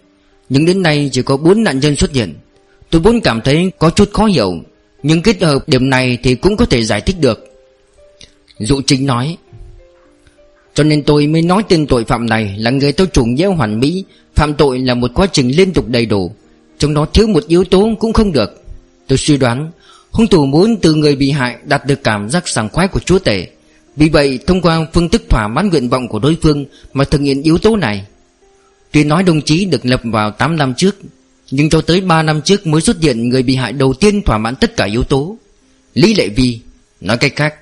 [0.50, 2.34] Nhưng đến nay chỉ có 4 nạn nhân xuất hiện.
[2.90, 4.54] Tôi vốn cảm thấy có chút khó hiểu,
[5.04, 7.48] Nhưng kết hợp điểm này thì cũng có thể giải thích được.
[8.60, 9.38] Dụ chính nói,
[10.74, 13.80] Cho nên tôi mới nói tên tội phạm này là người theo chủ nghĩa hoàn
[13.80, 14.04] mỹ,
[14.36, 16.32] Phạm tội là một quá trình liên tục đầy đủ.
[16.78, 18.64] Trong đó thiếu một yếu tố cũng không được.
[19.08, 19.72] Tôi suy đoán,
[20.12, 23.20] Hung thủ muốn từ người bị hại đạt được cảm giác sảng khoái của chúa
[23.20, 23.48] tể
[23.96, 27.22] vì vậy, thông qua phương thức thỏa mãn nguyện vọng của đối phương Mà thực
[27.22, 28.06] hiện yếu tố này.
[28.92, 30.96] Tuy nói đồng chí được lập vào 8 năm trước,
[31.52, 34.38] Nhưng cho tới 3 năm trước mới xuất hiện người bị hại đầu tiên thỏa
[34.38, 35.38] mãn tất cả yếu tố.
[35.94, 36.60] Lý Lệ Vi
[37.02, 37.56] Nói cách khác,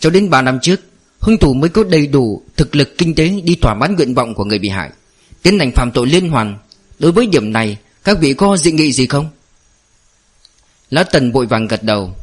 [0.00, 0.80] Cho đến 3 năm trước,
[1.18, 4.34] Hung thủ mới có đầy đủ thực lực kinh tế đi thỏa mãn nguyện vọng
[4.34, 4.90] của người bị hại,
[5.42, 6.58] Tiến hành phạm tội liên hoàn.
[6.98, 9.28] Đối với điểm này, Các vị có dị nghị gì không?
[10.90, 12.14] Lão Tần vội vàng gật đầu.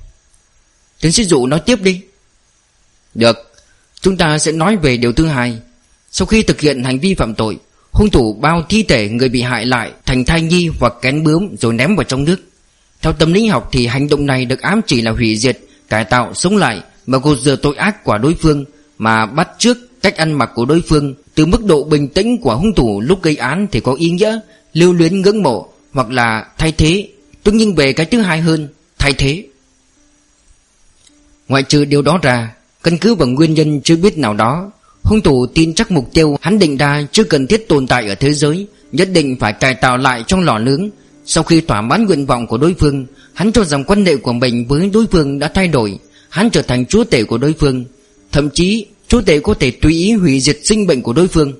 [1.02, 2.02] Tiến sĩ dụ nói tiếp đi.
[3.14, 3.47] Được
[4.02, 5.60] Chúng ta sẽ nói về điều thứ hai.
[6.12, 7.58] Sau khi thực hiện hành vi phạm tội
[7.92, 11.56] Hung thủ bao thi thể người bị hại lại Thành thai nhi hoặc kén bướm
[11.60, 12.38] Rồi ném vào trong nước.
[13.02, 16.06] Theo tâm lý học thì hành động này được ám chỉ là hủy diệt Cải
[16.06, 18.66] tạo, sống lại Mà gột rửa tội ác của đối phương
[18.98, 22.56] Mà bắt trước cách ăn mặc của đối phương Từ mức độ bình tĩnh của
[22.56, 24.40] hung thủ lúc gây án Thì có ý nghĩa
[24.74, 27.10] Lưu luyến ngưỡng mộ Hoặc là thay thế.
[27.44, 29.44] Tuy nhiên về cái thứ hai hơn Thay thế.
[31.48, 32.54] Ngoại trừ điều đó ra
[32.88, 34.72] Căn cứ vào nguyên nhân chưa biết nào đó,
[35.04, 38.16] Hung thủ tin chắc mục tiêu hắn định ra chưa cần thiết tồn tại ở
[38.16, 40.90] thế giới, Nhất định phải cải tạo lại trong lò nướng.
[41.26, 44.34] Sau khi thỏa mãn nguyện vọng của đối phương, Hắn cho rằng quan hệ của
[44.34, 46.00] mình với đối phương đã thay đổi.
[46.30, 47.86] Hắn trở thành chúa tể của đối phương,
[48.32, 51.54] Thậm chí chúa tể có thể tùy ý hủy diệt sinh bệnh của đối phương.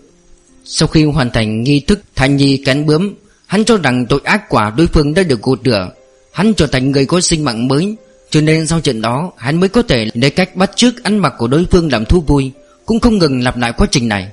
[0.66, 3.14] Sau khi hoàn thành nghi thức thanh nhi cắn bướm,
[3.46, 5.90] Hắn cho rằng tội ác quả đối phương đã được gột rửa.
[6.32, 7.96] Hắn trở thành người có sinh mạng mới
[8.30, 11.34] cho nên sau trận đó, Hắn mới có thể lấy cách bắt chước ăn mặc
[11.38, 12.52] của đối phương làm thú vui,
[12.86, 14.30] Cũng không ngừng lặp lại quá trình này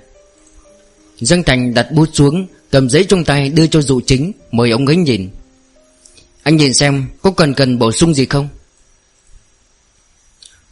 [1.21, 4.87] Giang Thành đặt bút xuống, Cầm giấy trong tay đưa cho dụ chính, Mời ông
[4.87, 5.31] ấy nhìn
[6.43, 8.49] Anh nhìn xem, có cần cần bổ sung gì không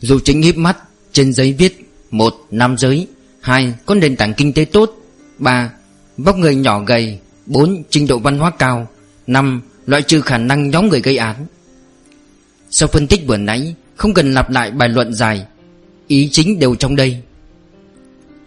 [0.01, 0.77] Dụ chính híp mắt,
[1.13, 3.07] Trên giấy viết, một Nam giới,
[3.41, 4.97] hai Có nền tảng kinh tế tốt,
[5.39, 5.71] ba
[6.17, 7.83] Vóc người nhỏ gầy 4.
[7.91, 8.89] Trình độ văn hóa cao
[9.27, 9.63] 5.
[9.87, 11.47] Loại trừ khả năng nhóm người gây án
[12.73, 15.47] sau phân tích vừa nãy Không cần lặp lại bài luận dài.
[16.07, 17.17] Ý chính đều trong đây.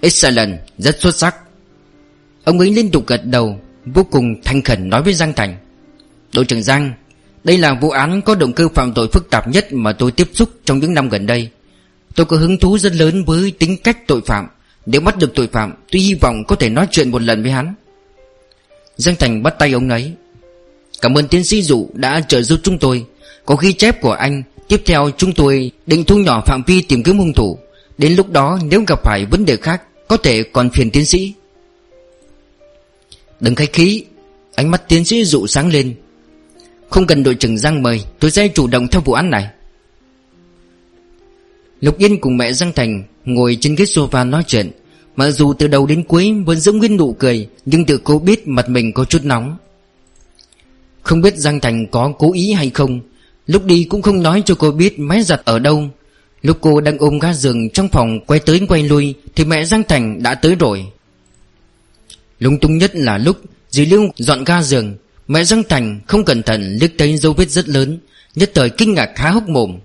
[0.01, 1.35] Excellent, rất xuất sắc.
[2.43, 5.57] Ông ấy liên tục gật đầu Vô cùng thanh khẩn nói với Giang Thành.
[6.33, 6.93] Đội trưởng Giang
[7.43, 10.27] Đây là vụ án có động cơ phạm tội phức tạp nhất Mà tôi tiếp
[10.33, 11.49] xúc trong những năm gần đây.
[12.15, 14.47] Tôi có hứng thú rất lớn với tính cách tội phạm.
[14.85, 17.51] Nếu bắt được tội phạm Tôi hy vọng có thể nói chuyện một lần với
[17.51, 17.73] hắn.
[18.95, 20.11] Giang Thành bắt tay ông ấy.
[21.01, 23.05] Cảm ơn tiến sĩ Dụ đã trợ giúp chúng tôi.
[23.45, 27.03] Có ghi chép của anh, Tiếp theo chúng tôi định thu nhỏ phạm vi tìm
[27.03, 27.59] kiếm hung thủ.
[27.97, 31.33] Đến lúc đó, nếu gặp phải vấn đề khác, Có thể còn phiền tiến sĩ.
[33.39, 34.03] Đừng khách khí,
[34.55, 35.95] Ánh mắt tiến sĩ Dụ sáng lên.
[36.89, 39.47] Không cần đội trưởng Giang mời, Tôi sẽ chủ động theo vụ án này.
[41.81, 44.71] Lục Yên cùng mẹ Giang Thành Ngồi trên ghế sofa nói chuyện.
[45.15, 48.47] Mặc dù từ đầu đến cuối vẫn giữ nguyên nụ cười, Nhưng tự cô biết
[48.47, 49.57] mặt mình có chút nóng.
[51.01, 52.99] Không biết Giang Thành có cố ý hay không
[53.47, 55.89] Lúc đi cũng không nói cho cô biết máy giặt ở đâu.
[56.41, 59.83] Lúc cô đang ôm ga giường trong phòng quay tới quay lui, Thì mẹ Giang
[59.83, 60.85] Thành đã tới rồi.
[62.39, 63.37] Lung tung nhất là lúc
[63.69, 64.95] Dì Lưu dọn ga giường,
[65.27, 67.99] Mẹ Giang Thành không cẩn thận liếc thấy dấu vết rất lớn,
[68.35, 69.79] Nhất thời kinh ngạc há hốc mồm.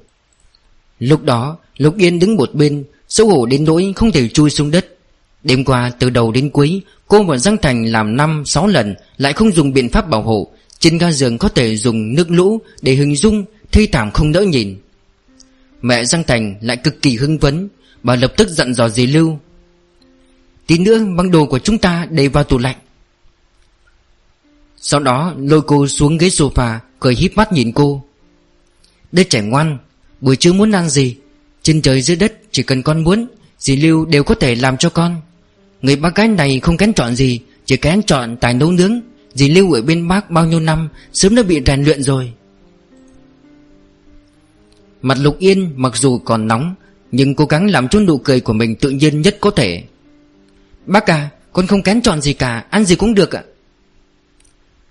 [0.98, 4.70] Lúc đó, Lục Yên đứng một bên, Xấu hổ đến nỗi không thể chui xuống
[4.70, 4.96] đất.
[5.42, 9.52] Đêm qua, từ đầu đến cuối, Cô và Giang Thành làm 5-6 lần Lại không
[9.52, 13.16] dùng biện pháp bảo hộ trên ga giường có thể dùng nước lũ Để hình
[13.16, 14.76] dung thê thảm không đỡ nhìn.
[15.82, 17.68] Mẹ Giang Thành lại cực kỳ hưng vấn
[18.02, 19.38] Bà lập tức dặn dò dì Lưu.
[20.66, 22.76] Tí nữa băng đồ của chúng ta để vào tủ lạnh.
[24.76, 28.04] Sau đó, lôi cô xuống ghế sofa, Cười híp mắt nhìn cô.
[29.12, 29.78] Đứa trẻ ngoan,
[30.20, 31.16] Buổi trưa muốn ăn gì?
[31.62, 33.26] Trên trời dưới đất chỉ cần con muốn,
[33.58, 35.20] Dì Lưu đều có thể làm cho con.
[35.82, 39.00] Người bác gái này không kén chọn gì, Chỉ kén chọn tài nấu nướng.
[39.34, 42.32] Dì Lưu ở bên bác bao nhiêu năm, Sớm đã bị rèn luyện rồi.
[45.02, 46.74] Mặt Lục Yên mặc dù còn nóng,
[47.12, 49.82] Nhưng cố gắng làm cho nụ cười của mình tự nhiên nhất có thể.
[50.86, 53.42] Bác à Con không kén chọn gì cả, Ăn gì cũng được ạ.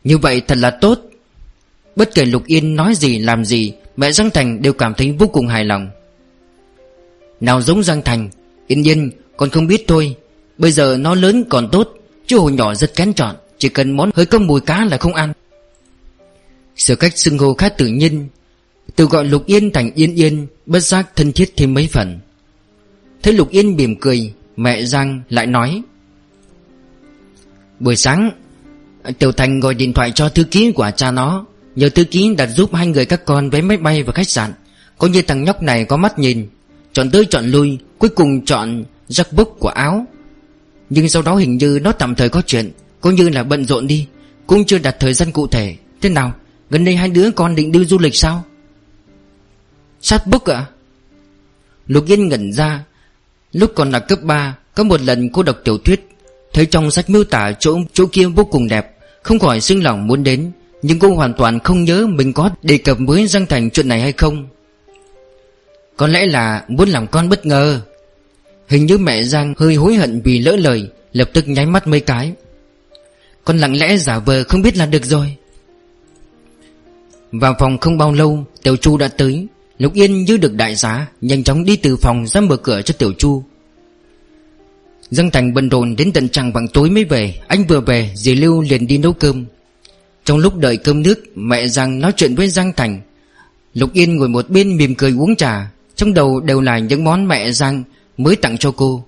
[0.04, 0.99] Như vậy thật là tốt.
[1.95, 5.28] Bất kể Lục Yên nói gì, làm gì, Mẹ Giang Thành đều cảm thấy vô
[5.28, 5.89] cùng hài lòng.
[7.39, 8.30] Nào giống Giang Thành,
[8.67, 10.15] Yên nhiên, con không biết thôi,
[10.58, 11.89] Bây giờ nó lớn còn tốt,
[12.28, 13.36] Chứ hồi nhỏ rất kén chọn.
[13.60, 15.34] Chỉ cần món hơi cơm mùi cá là không ăn.
[16.76, 18.28] Sự cách xưng hô khá tự nhiên.
[18.95, 22.19] Từ gọi Lục Yên thành Yên Yên, Bất giác thân thiết thêm mấy phần.
[23.24, 25.82] Thấy Lục Yên mỉm cười, Mẹ Giang lại nói,
[27.80, 28.32] Buổi sáng,
[29.19, 31.45] Tiểu Thành gọi điện thoại cho thư ký của cha nó.
[31.76, 34.54] Nhờ thư ký đặt giúp hai người các con vé máy bay và khách sạn.
[34.98, 36.48] Có như thằng nhóc này có mắt nhìn.
[36.93, 40.06] Chọn tới chọn lui, Cuối cùng chọn Jackbook của áo.
[40.89, 42.72] Nhưng sau đó hình như nó tạm thời có chuyện.
[43.02, 44.08] Coi như là bận rộn đi,
[44.48, 45.76] Cũng chưa đặt thời gian cụ thể.
[46.02, 46.34] Thế nào?
[46.70, 48.44] Gần đây hai đứa con định đi du lịch sao?
[50.02, 50.66] Sát bốc ạ.
[51.88, 52.84] Lục Yên ngẩn ra.
[53.52, 56.10] Lúc còn là cấp 3 Có một lần cô đọc tiểu thuyết,
[56.54, 60.08] Thấy trong sách miêu tả chỗ chỗ kia vô cùng đẹp, Không khỏi xưng lòng
[60.08, 63.70] muốn đến, Nhưng cô hoàn toàn không nhớ mình có đề cập với Giang Thành
[63.70, 64.48] chuyện này hay không.
[65.98, 67.82] Có lẽ là muốn làm con bất ngờ.
[68.68, 72.00] Hình như mẹ Giang hơi hối hận vì lỡ lời, Lập tức nháy mắt mấy
[72.00, 72.34] cái.
[73.45, 75.36] Con lặng lẽ giả vờ không biết là được rồi.
[77.32, 79.47] Vào phòng không bao lâu, Tiểu Chu đã tới.
[79.78, 82.93] Lục Yên như được đại giá, Nhanh chóng đi từ phòng ra mở cửa cho
[82.97, 83.43] Tiểu Chu.
[85.10, 87.39] Giang Thành bận rộn đến tận trăng bằng tối mới về.
[87.47, 89.45] Anh vừa về, dì Lưu liền đi nấu cơm.
[90.25, 93.02] Trong lúc đợi cơm nước, Mẹ Giang nói chuyện với Giang Thành.
[93.73, 95.71] Lục Yên ngồi một bên mỉm cười uống trà.
[95.95, 97.84] Trong đầu đều là những món mẹ Giang
[98.17, 99.04] mới tặng cho cô.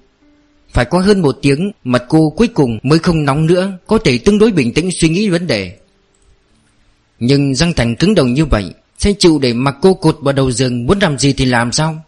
[0.73, 4.17] Phải có hơn một tiếng Mặt cô cuối cùng mới không nóng nữa, Có thể
[4.17, 5.77] tương đối bình tĩnh suy nghĩ vấn đề.
[7.19, 10.51] Nhưng Giang Thành cứng đầu như vậy, Sẽ chịu để mặc cô cột vào đầu
[10.51, 12.03] giường Muốn làm gì thì làm sao?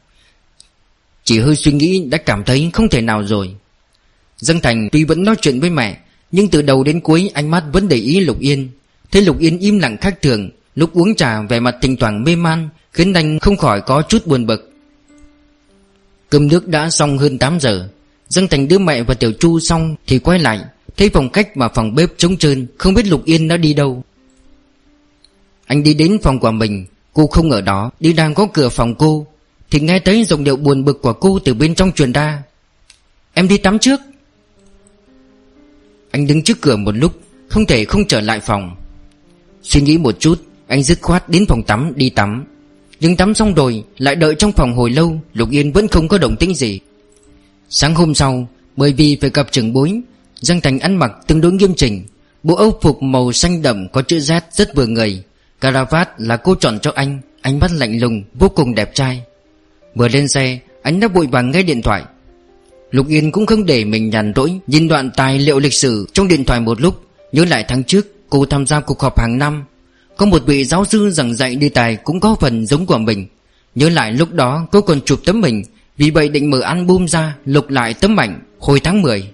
[1.23, 3.55] Chỉ hơi suy nghĩ đã cảm thấy không thể nào rồi.
[4.37, 5.97] Giang Thành tuy vẫn nói chuyện với mẹ,
[6.31, 8.69] Nhưng từ đầu đến cuối ánh mắt vẫn để ý Lục Yên.
[9.11, 12.35] Thấy Lục Yên im lặng khác thường, Lúc uống trà vẻ mặt tình toàn mê
[12.35, 14.71] man, Khiến anh không khỏi có chút buồn bực.
[16.29, 17.89] Cơm nước đã xong hơn 8 giờ
[18.29, 20.59] Dân Thành đưa mẹ và Tiểu Chu xong Thì quay lại,
[20.97, 24.03] Thấy phòng khách và phòng bếp trống trơn, Không biết Lục Yên đã đi đâu.
[25.65, 28.95] Anh đi đến phòng của mình, Cô không ở đó, Đi đang có cửa phòng
[28.95, 29.27] cô,
[29.71, 32.43] Thì nghe thấy giọng điệu buồn bực của cô từ bên trong truyền ra.
[33.33, 33.99] Em đi tắm trước.
[36.11, 37.13] Anh đứng trước cửa một lúc,
[37.49, 38.75] Không thể không trở lại phòng.
[39.63, 42.45] Suy nghĩ một chút, Anh dứt khoát đến phòng tắm đi tắm.
[42.99, 46.17] Nhưng tắm xong rồi, Lại đợi trong phòng hồi lâu, Lục Yên vẫn không có
[46.17, 46.79] động tĩnh gì.
[47.69, 50.01] Sáng hôm sau, Bởi vì phải gặp trưởng bối,
[50.39, 52.05] Giang Thành ăn mặc tương đối nghiêm chỉnh.
[52.43, 55.23] Bộ âu phục màu xanh đậm có chữ Z rất vừa người.
[55.61, 59.21] Caravat là cô chọn cho anh, Ánh mắt lạnh lùng, vô cùng đẹp trai.
[59.95, 62.03] Vừa lên xe, Anh đã vội vàng nghe điện thoại.
[62.91, 66.27] Lục Yên cũng không để mình nhàn rỗi, Nhìn đoạn tài liệu lịch sử trong
[66.27, 69.63] điện thoại một lúc, Nhớ lại tháng trước, Cô tham gia cuộc họp hàng năm.
[70.17, 73.27] Có một vị giáo sư giảng dạy đề tài cũng có phần giống của mình.
[73.75, 75.63] Nhớ lại lúc đó, cô còn chụp tấm mình
[75.97, 79.29] vì vậy định mở album ra, Lục lại tấm ảnh hồi tháng 10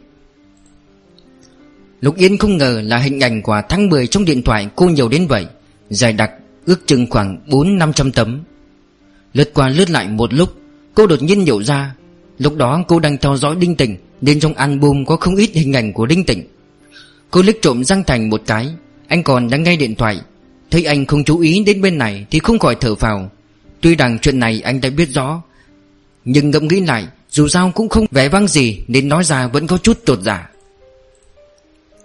[2.01, 5.09] Lục Yên không ngờ là hình ảnh của tháng 10 trong điện thoại cô nhiều
[5.09, 5.45] đến vậy
[5.89, 6.31] Dài đặc,
[6.65, 8.43] ước chừng khoảng 4-500 tấm.
[9.33, 10.53] Lướt qua lướt lại một lúc,
[10.95, 11.95] Cô đột nhiên nhổ ra,
[12.37, 15.73] Lúc đó cô đang theo dõi Đinh Tịnh, Nên trong album có không ít hình
[15.73, 16.43] ảnh của Đinh Tịnh.
[17.31, 18.67] Cô liếc trộm Giang Thành một cái,
[19.07, 20.19] Anh còn đang nghe điện thoại.
[20.71, 23.31] Thấy anh không chú ý đến bên này Thì không khỏi thở phào.
[23.81, 25.41] Tuy rằng chuyện này anh đã biết rõ
[26.25, 29.67] nhưng ngẫm nghĩ lại, Dù sao cũng không vẻ vang gì, Nên nói ra vẫn
[29.67, 30.49] có chút tột giả.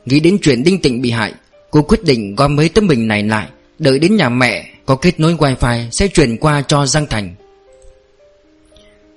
[0.07, 1.33] Nghĩ đến chuyện Đinh Tịnh bị hại,
[1.71, 3.49] Cô quyết định gom mấy tấm bình này lại,
[3.79, 7.35] Đợi đến nhà mẹ, Có kết nối wifi, Sẽ chuyển qua cho Giang Thành.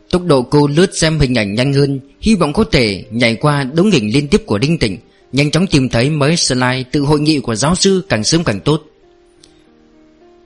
[0.10, 3.64] Tốc độ cô lướt xem hình ảnh nhanh hơn, Hy vọng có thể nhảy qua
[3.64, 4.98] đống hình liên tiếp của Đinh Tịnh,
[5.32, 8.60] Nhanh chóng tìm thấy mấy slide từ hội nghị của giáo sư càng sớm càng
[8.60, 8.84] tốt.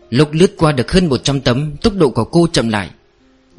[0.10, 2.90] Lúc lướt qua được hơn 100 tấm, Tốc độ của cô chậm lại.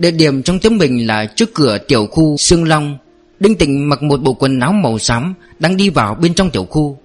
[0.02, 2.98] Địa điểm trong tấm bình là trước cửa tiểu khu Sương Long.
[3.40, 6.64] Đinh Tịnh mặc một bộ quần áo màu xám Đang đi vào bên trong tiểu
[6.64, 6.98] khu.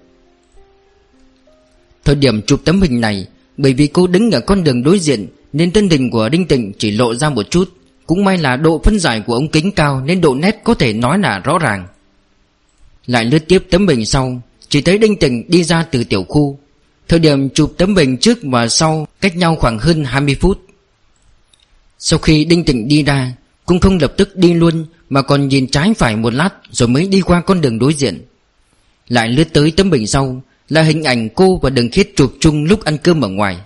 [2.04, 5.26] Thời điểm chụp tấm hình này, Bởi vì cô đứng ở con đường đối diện,
[5.52, 7.68] Nên thân hình của Đinh Tịnh chỉ lộ ra một chút.
[8.06, 10.92] Cũng may là độ phân giải của ống kính cao Nên độ nét có thể
[10.92, 11.86] nói là rõ ràng.
[13.06, 16.58] Lại lướt tiếp tấm bình sau, Chỉ thấy Đinh Tịnh đi ra từ tiểu khu.
[17.08, 20.67] Thời điểm chụp tấm bình trước và sau Cách nhau khoảng hơn 20 phút.
[21.98, 23.32] Sau khi Đinh Tịnh đi ra,
[23.66, 27.06] Cũng không lập tức đi luôn, Mà còn nhìn trái phải một lát Rồi mới
[27.06, 28.24] đi qua con đường đối diện.
[29.08, 32.64] Lại lướt tới tấm bình sau, Là hình ảnh cô và đường khiết chụp chung
[32.64, 33.56] lúc ăn cơm ở ngoài.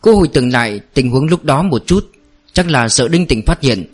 [0.00, 2.10] Cô hồi tưởng lại tình huống lúc đó một chút,
[2.52, 3.84] Chắc là sợ Đinh Tịnh phát hiện.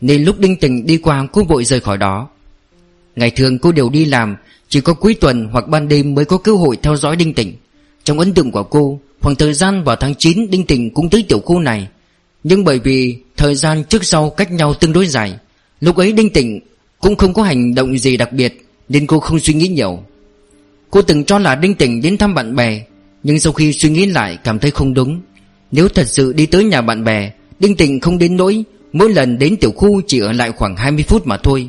[0.00, 2.28] Nên lúc Đinh Tịnh đi qua, cô vội rời khỏi đó.
[3.16, 4.36] Ngày thường cô đều đi làm,
[4.68, 7.54] Chỉ có cuối tuần hoặc ban đêm mới có cơ hội theo dõi Đinh Tịnh.
[8.04, 11.24] Trong ấn tượng của cô, Khoảng thời gian vào tháng 9 Đinh Tình cũng tới
[11.28, 11.88] tiểu khu này.
[12.44, 15.38] Nhưng bởi vì thời gian trước sau cách nhau tương đối dài,
[15.80, 16.60] Lúc ấy Đinh Tịnh
[16.98, 20.02] cũng không có hành động gì đặc biệt Nên cô không suy nghĩ nhiều.
[20.90, 22.82] Cô từng cho là Đinh Tịnh đến thăm bạn bè,
[23.22, 25.20] Nhưng sau khi suy nghĩ lại cảm thấy không đúng.
[25.72, 29.38] Nếu thật sự đi tới nhà bạn bè, Đinh Tịnh không đến nỗi Mỗi lần
[29.38, 31.68] đến tiểu khu chỉ ở lại khoảng 20 phút mà thôi.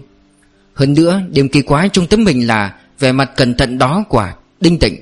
[0.74, 4.28] Hơn nữa, điểm kỳ quái trong tấm hình là Vẻ mặt cẩn thận đó của
[4.62, 4.96] Đinh Tịnh.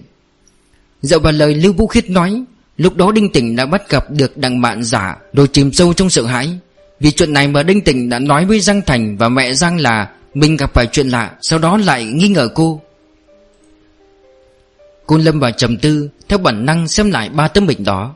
[1.01, 2.43] Dạo vào lời Lưu Vũ Khiết nói
[2.79, 6.09] Lúc đó Đinh Tỉnh đã bắt gặp được đằng bạn giả, Rồi chìm sâu trong
[6.09, 6.49] sợ hãi.
[6.99, 10.09] Vì chuyện này mà Đinh Tỉnh đã nói với Giang Thành và mẹ Giang là
[10.33, 12.81] Mình gặp phải chuyện lạ, Sau đó lại nghi ngờ cô.
[15.05, 18.15] Cô lâm vào trầm tư Theo bản năng xem lại ba tấm hình đó.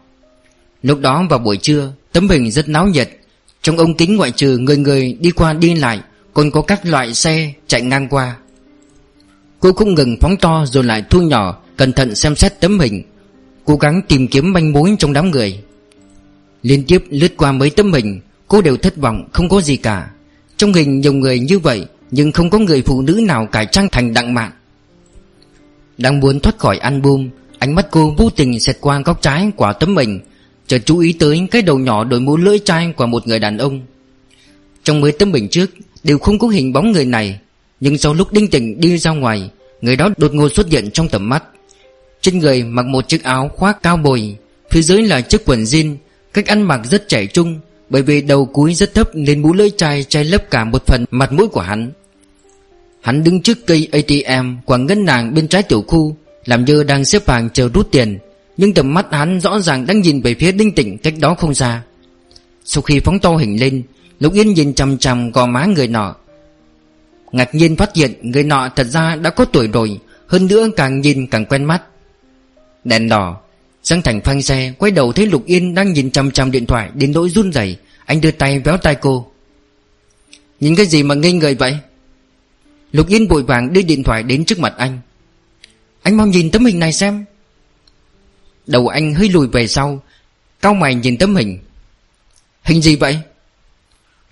[0.83, 3.09] Lúc đó vào buổi trưa, Tấm hình rất náo nhiệt.
[3.61, 5.99] Trong ống kính ngoại trừ người người đi qua đi lại,
[6.33, 8.35] Còn có các loại xe chạy ngang qua.
[9.59, 13.03] Cô không ngừng phóng to rồi lại thu nhỏ, Cẩn thận xem xét tấm hình.
[13.65, 15.59] Cố gắng tìm kiếm manh mối trong đám người.
[16.61, 20.09] Liên tiếp lướt qua mấy tấm hình Cô đều thất vọng không có gì cả.
[20.57, 23.87] Trong hình nhiều người như vậy Nhưng không có người phụ nữ nào cải trang
[23.91, 24.51] thành đặng mạng
[25.97, 29.73] Đang muốn thoát khỏi album Ánh mắt cô vô tình xẹt qua góc trái của
[29.79, 30.19] tấm mình,
[30.67, 33.57] Chợt chú ý tới cái đầu nhỏ đội mũ lưỡi chai của một người đàn
[33.57, 33.81] ông.
[34.83, 35.69] Trong mấy tấm mình trước
[36.03, 37.39] Đều không có hình bóng người này
[37.79, 39.49] Nhưng sau lúc Đinh tỉnh đi ra ngoài
[39.81, 41.43] Người đó đột ngột xuất hiện trong tầm mắt.
[42.23, 44.35] Trên người mặc một chiếc áo khoác cao bồi,
[44.69, 45.95] Phía dưới là chiếc quần jean,
[46.33, 47.59] Cách ăn mặc rất trẻ trung,
[47.89, 51.05] Bởi vì đầu cúi rất thấp nên mũ lưỡi chai che lấp cả một phần
[51.11, 51.91] mặt mũi của hắn.
[53.01, 57.05] Hắn đứng trước cây ATM của ngân hàng bên trái tiểu khu, Làm như đang
[57.05, 58.17] xếp hàng chờ rút tiền,
[58.57, 61.53] Nhưng tầm mắt hắn rõ ràng đang nhìn về phía đinh tịnh cách đó không
[61.53, 61.81] xa.
[62.65, 63.83] Sau khi phóng to hình lên,
[64.19, 66.15] Lục Yên nhìn chằm chằm gò má người nọ.
[67.31, 71.01] Ngạc nhiên phát hiện người nọ thật ra đã có tuổi rồi, Hơn nữa càng
[71.01, 71.81] nhìn càng quen mắt.
[72.83, 73.39] Đèn đỏ.
[73.83, 76.89] Giang Thành phanh xe, Quay đầu thấy Lục Yên đang nhìn chằm chằm điện thoại,
[76.93, 77.77] Đến nỗi run rẩy.
[78.05, 79.31] Anh đưa tay véo tay cô.
[80.59, 81.77] Nhìn cái gì mà ngây người vậy?
[82.91, 84.99] Lục Yên vội vàng đưa điện thoại đến trước mặt anh.
[86.01, 87.25] Anh mau nhìn tấm hình này xem.
[88.67, 90.01] Đầu anh hơi lùi về sau,
[90.61, 91.59] Cao mày nhìn tấm hình.
[92.63, 93.19] Hình gì vậy?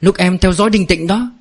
[0.01, 1.31] Lúc em theo dõi đinh tịnh đó.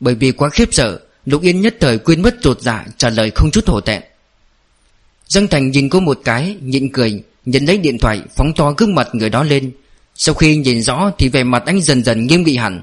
[0.00, 3.30] Bởi vì quá khiếp sợ, Lục Yên nhất thời quên mất trột dạ Trả lời
[3.34, 4.02] không chút hổ tẹn
[5.28, 8.94] Dương Thành nhìn cô một cái, Nhịn cười, Nhận lấy điện thoại, phóng to gương
[8.94, 9.72] mặt người đó lên.
[10.14, 12.82] Sau khi nhìn rõ thì vẻ mặt anh dần dần nghiêm nghị hẳn.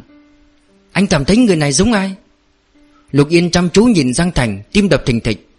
[0.91, 2.15] Anh cảm thấy người này giống ai?
[3.12, 5.49] Lục Yên chăm chú nhìn Giang Thành, Tim đập thình thịch.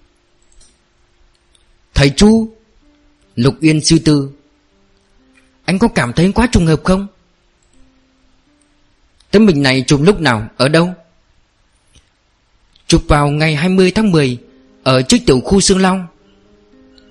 [1.94, 2.52] Thầy Chu?
[3.36, 4.30] Lục Yên suy tư.
[5.64, 7.06] Anh có cảm thấy quá trùng hợp không?
[9.30, 10.94] Tấm bình này chụp lúc nào, Ở đâu?
[12.86, 14.38] Chụp vào ngày 20 tháng 10
[14.82, 16.06] Ở trước tiểu khu Sương Long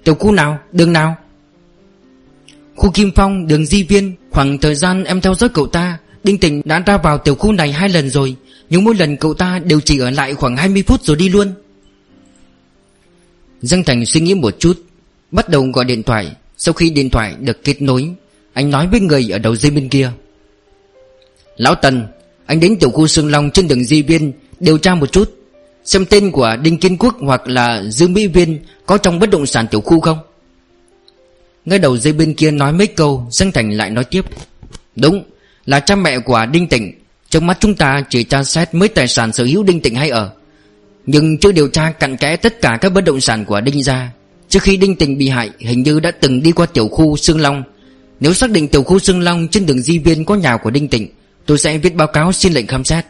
[0.04, 0.60] Tiểu khu nào?
[0.72, 1.16] Đường nào?
[2.76, 4.16] Khu Kim Phong, đường Di Viên.
[4.32, 7.52] Khoảng thời gian em theo dõi cậu ta, Đinh Tình đã ra vào tiểu khu
[7.52, 8.36] này hai lần rồi.
[8.70, 11.54] Nhưng mỗi lần cậu ta đều chỉ ở lại khoảng 20 phút rồi đi luôn.
[13.62, 14.84] Dương Thành suy nghĩ một chút,
[15.32, 16.32] Bắt đầu gọi điện thoại.
[16.58, 18.10] Sau khi điện thoại được kết nối,
[18.54, 20.12] Anh nói với người ở đầu dây bên kia.
[21.58, 22.08] Lão Tần,
[22.46, 25.41] Anh đến tiểu khu Sương Long trên đường Di Viên Điều tra một chút.
[25.86, 29.46] Xem tên của Đinh Kiên Quốc hoặc là Dương Mỹ Viên Có trong bất động
[29.46, 30.18] sản tiểu khu không?
[31.66, 34.26] Ngay đầu dây bên kia nói mấy câu, Giang Thành lại nói tiếp.
[34.96, 35.24] Đúng,
[35.66, 36.94] là cha mẹ của Đinh Tịnh.
[37.30, 40.10] Trong mắt chúng ta chỉ tra xét mấy tài sản sở hữu Đinh Tịnh hay
[40.10, 40.30] ở.
[41.06, 44.10] Nhưng chưa điều tra cặn kẽ tất cả các bất động sản của Đinh gia
[44.50, 47.42] Trước khi Đinh Tịnh bị hại, Hình như đã từng đi qua tiểu khu Sương
[47.42, 47.64] Long.
[48.20, 50.88] Nếu xác định tiểu khu Sương Long trên đường Di Viên có nhà của Đinh
[50.88, 51.08] Tịnh,
[51.46, 53.06] Tôi sẽ viết báo cáo xin lệnh khám xét.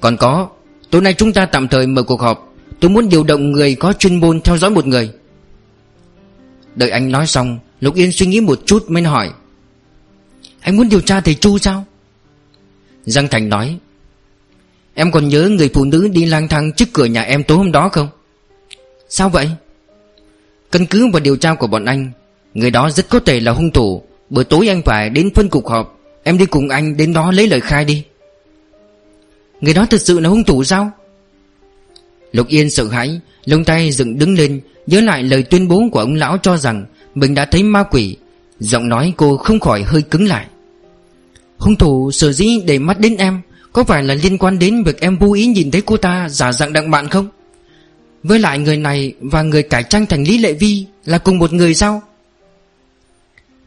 [0.00, 0.48] Còn có
[0.94, 2.54] Tối nay chúng ta tạm thời mở cuộc họp.
[2.80, 5.10] Tôi muốn điều động người có chuyên môn theo dõi một người.
[6.74, 9.30] Đợi anh nói xong, Lục Yên suy nghĩ một chút mới hỏi.
[10.60, 11.84] Anh muốn điều tra thầy Chu sao?
[13.04, 13.78] Giang Thành nói.
[14.94, 17.72] Em còn nhớ người phụ nữ đi lang thang trước cửa nhà em tối hôm
[17.72, 18.08] đó không?
[19.08, 19.50] Sao vậy?
[20.72, 22.10] Căn cứ vào điều tra của bọn anh,
[22.54, 24.02] Người đó rất có thể là hung thủ.
[24.30, 26.00] Bữa tối anh phải đến phân cục họp.
[26.22, 28.04] Em đi cùng anh đến đó lấy lời khai đi.
[29.64, 30.90] Người đó thật sự là hung thủ sao?
[32.32, 36.00] Lục Yên sợ hãi, Lông tay dựng đứng lên, Nhớ lại lời tuyên bố của
[36.00, 38.16] ông lão cho rằng Mình đã thấy ma quỷ.
[38.60, 40.46] Giọng nói cô không khỏi hơi cứng lại.
[41.58, 43.40] Hung thủ sở dĩ để mắt đến em,
[43.72, 46.52] Có phải là liên quan đến việc em vô ý nhìn thấy cô ta giả
[46.52, 47.28] dạng đặng bạn không?
[48.22, 51.52] Với lại người này Và người cải trang thành Lý Lệ Vi Là cùng một
[51.52, 52.02] người sao?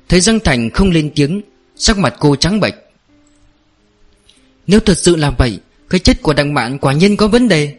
[0.10, 1.42] Thấy Giang Thành không lên tiếng,
[1.76, 2.76] Sắc mặt cô trắng bệch.
[4.68, 7.76] Nếu thật sự là vậy cái chết của đặng bạn quả nhiên có vấn đề.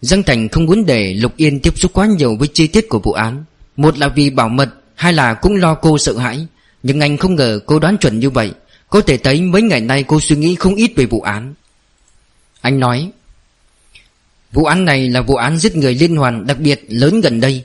[0.00, 2.98] Giang Thành không muốn để Lục Yên tiếp xúc quá nhiều với chi tiết của
[2.98, 3.44] vụ án.
[3.76, 6.46] Một là vì bảo mật, Hai là cũng lo cô sợ hãi.
[6.82, 8.50] Nhưng anh không ngờ cô đoán chuẩn như vậy.
[8.90, 11.54] Có thể thấy mấy ngày nay cô suy nghĩ không ít về vụ án.
[12.60, 13.10] Anh nói,
[14.52, 17.64] Vụ án này là vụ án giết người liên hoàn đặc biệt lớn gần đây.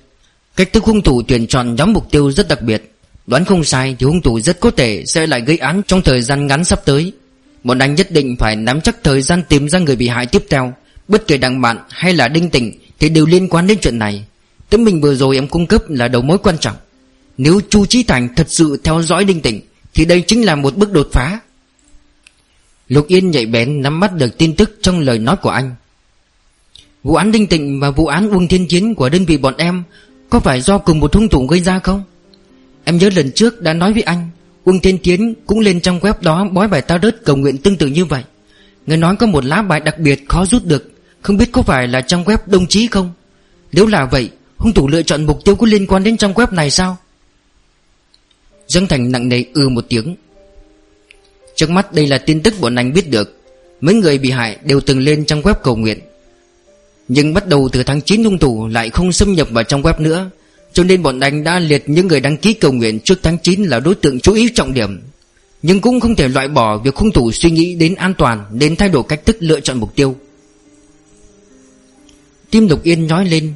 [0.56, 2.92] Cách thức hung thủ tuyển chọn nhóm mục tiêu rất đặc biệt.
[3.28, 6.22] Đoán không sai thì hung thủ rất có thể sẽ lại gây án trong thời
[6.22, 7.14] gian ngắn sắp tới.
[7.64, 10.46] Bọn anh nhất định phải nắm chắc thời gian tìm ra người bị hại tiếp
[10.50, 10.74] theo.
[11.08, 14.26] Bất kể đằng bạn hay là đinh tỉnh Thì đều liên quan đến chuyện này.
[14.70, 16.76] Tấm mình vừa rồi em cung cấp là đầu mối quan trọng.
[17.38, 19.62] Nếu Chu Trí Thành thật sự theo dõi đinh tỉnh
[19.94, 21.40] Thì đây chính là một bước đột phá.
[22.88, 25.76] Lục Yên nhạy bén nắm bắt được tin tức trong lời nói của anh.
[27.04, 29.84] Vụ án Đinh Tịnh và vụ án Uông Thiên Chiến của đơn vị bọn em
[30.30, 32.04] Có phải do cùng một hung thủ gây ra không?
[32.84, 34.30] Em nhớ lần trước đã nói với anh
[34.66, 37.78] Uông Thiên tiến cũng lên trong web đó bói bài tao đất cầu nguyện tương
[37.78, 38.24] tự như vậy.
[38.88, 40.92] Người nói có một lá bài đặc biệt khó rút được,
[41.22, 43.14] Không biết có phải là trong web đồng chí không?
[43.72, 46.56] Nếu là vậy, Hung thủ lựa chọn mục tiêu có liên quan đến trong web
[46.56, 46.98] này sao?
[48.68, 50.16] Dương Thành nặng nề ư ừ một tiếng.
[51.56, 53.38] Trước mắt đây là tin tức bọn anh biết được.
[53.82, 56.00] Mấy người bị hại đều từng lên trong web cầu nguyện.
[57.08, 60.02] Nhưng bắt đầu từ tháng 9 hung thủ lại không xâm nhập vào trong web
[60.02, 60.30] nữa.
[60.74, 63.64] Cho nên bọn anh đã liệt những người đăng ký cầu nguyện trước tháng 9
[63.64, 65.02] là đối tượng chú ý trọng điểm.
[65.62, 68.76] Nhưng cũng không thể loại bỏ việc hung thủ suy nghĩ đến an toàn Nên
[68.76, 70.16] thay đổi cách thức lựa chọn mục tiêu.
[72.52, 73.54] Tim Lục Yên nói lên.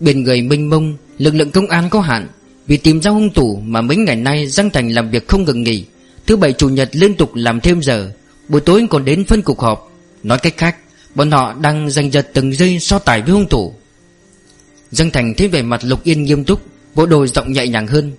[0.00, 2.28] Bên người mênh mông, Lực lượng công an có hạn.
[2.66, 5.62] Vì tìm ra hung thủ mà mấy ngày nay Giang Thành làm việc không ngừng
[5.62, 5.84] nghỉ.
[6.26, 8.12] Thứ bảy, chủ nhật liên tục làm thêm giờ.
[8.48, 9.92] Buổi tối còn đến phân cục họp.
[10.22, 10.76] Nói cách khác,
[11.14, 13.74] Bọn họ đang giành giật từng giây so tài với hung thủ.
[14.90, 16.62] Dương Thành thấy về mặt Lục Yên nghiêm túc
[16.94, 18.12] Vỗ đồ giọng nhẹ nhàng hơn.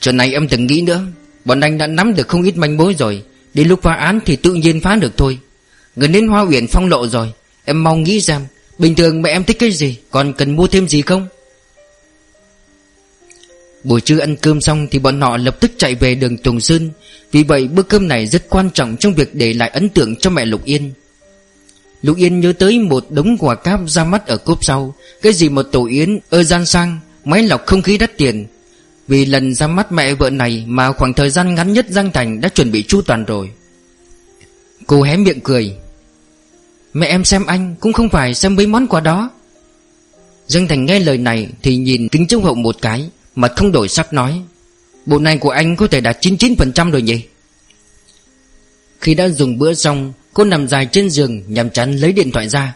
[0.00, 1.00] Chuyện này em từng nghĩ nữa,
[1.44, 3.22] Bọn anh đã nắm được không ít manh mối rồi,
[3.54, 5.38] Đến lúc phá án thì tự nhiên phá được thôi.
[5.96, 7.32] Gần đến Hoa Uyển phong lộ rồi,
[7.64, 8.46] Em mong nghĩ rằng
[8.78, 11.28] Bình thường mẹ em thích cái gì, Còn cần mua thêm gì không?
[13.84, 16.90] Buổi trưa ăn cơm xong Thì bọn họ lập tức chạy về đường Tùng Sơn.
[17.32, 20.30] Vì vậy bữa cơm này rất quan trọng Trong việc để lại ấn tượng cho
[20.30, 20.92] mẹ Lục Yên.
[22.02, 24.94] Lục Yên nhớ tới một đống quà cáp ra mắt ở cốp sau.
[25.22, 28.46] Cái gì một tổ yến, ơ gian sang, Máy lọc không khí đắt tiền.
[29.08, 32.40] Vì lần ra mắt mẹ vợ này Mà khoảng thời gian ngắn nhất Giang Thành
[32.40, 33.50] đã chuẩn bị chu toàn rồi.
[34.86, 35.76] Cô hé miệng cười.
[36.92, 39.30] Mẹ em xem anh cũng không phải xem mấy món quà đó.
[40.46, 43.88] Giang Thành nghe lời này Thì nhìn kính chống hậu một cái, Mặt không đổi
[43.88, 44.42] sắc nói,
[45.06, 47.22] Bộ này của anh có thể đạt 99% rồi nhỉ?
[49.00, 52.48] Khi đã dùng bữa xong Cô nằm dài trên giường Nhằm chắn lấy điện thoại
[52.48, 52.74] ra.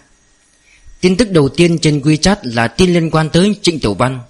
[1.01, 4.21] Tin tức đầu tiên trên WeChat là tin liên quan tới Trịnh Tiểu Văn.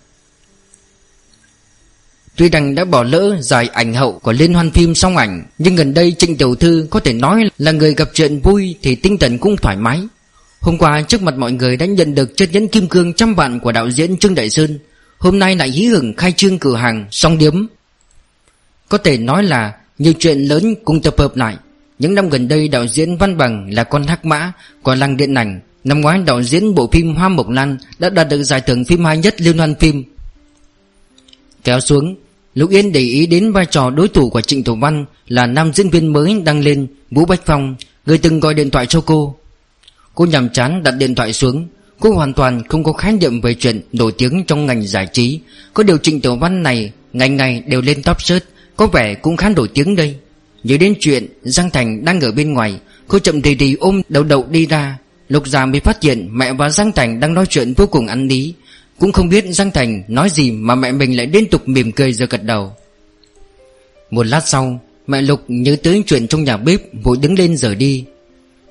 [2.36, 5.76] Tuy rằng đã bỏ lỡ giải ảnh hậu của liên hoan phim song ảnh, Nhưng
[5.76, 9.18] gần đây Trịnh Tiểu Thư có thể nói là người gặp chuyện vui thì tinh
[9.18, 10.02] thần cũng thoải mái.
[10.60, 13.60] Hôm qua trước mặt mọi người đã nhận được chất nhẫn kim cương trăm vạn
[13.60, 14.78] của đạo diễn Trương Đại Sơn.
[15.18, 17.66] Hôm nay lại hí hửng khai trương cửa hàng song điếm.
[18.88, 21.56] Có thể nói là nhiều chuyện lớn cùng tập hợp lại.
[22.04, 24.52] Những năm gần đây, đạo diễn Văn Bằng là con hắc mã
[24.82, 28.28] của làng điện ảnh, Năm ngoái đạo diễn bộ phim Hoa Mộc Lan đã đạt
[28.28, 30.04] được giải thưởng phim hay nhất liên hoan phim.
[31.64, 32.16] Kéo xuống,
[32.54, 35.72] Lục Yên để ý đến vai trò đối thủ của Trịnh Thủ Văn Là nam
[35.74, 37.74] diễn viên mới đăng lên Vũ Bách Phong,
[38.06, 39.36] Người từng gọi điện thoại cho cô.
[40.14, 41.68] Cô nhằm chán đặt điện thoại xuống,
[42.00, 45.40] Cô hoàn toàn không có khái niệm về chuyện nổi tiếng trong ngành giải trí.
[45.74, 48.44] Có điều Trịnh Tiểu Văn này Ngày ngày đều lên top search,
[48.76, 50.16] Có vẻ cũng khá nổi tiếng đây.
[50.64, 54.24] Nhớ đến chuyện Giang Thành đang ở bên ngoài, Cô chậm rì rì ôm đầu
[54.24, 54.98] đầu đi ra.
[55.28, 58.28] Lục già mới phát hiện mẹ và Giang Thành đang nói chuyện vô cùng ăn
[58.28, 58.54] lý
[58.98, 62.12] cũng không biết Giang Thành nói gì mà mẹ mình lại liên tục mỉm cười
[62.12, 62.72] giờ gật đầu.
[64.10, 67.74] Một lát sau, Mẹ Lục nhớ tới chuyện trong nhà bếp, Vội đứng lên rời
[67.74, 68.04] đi.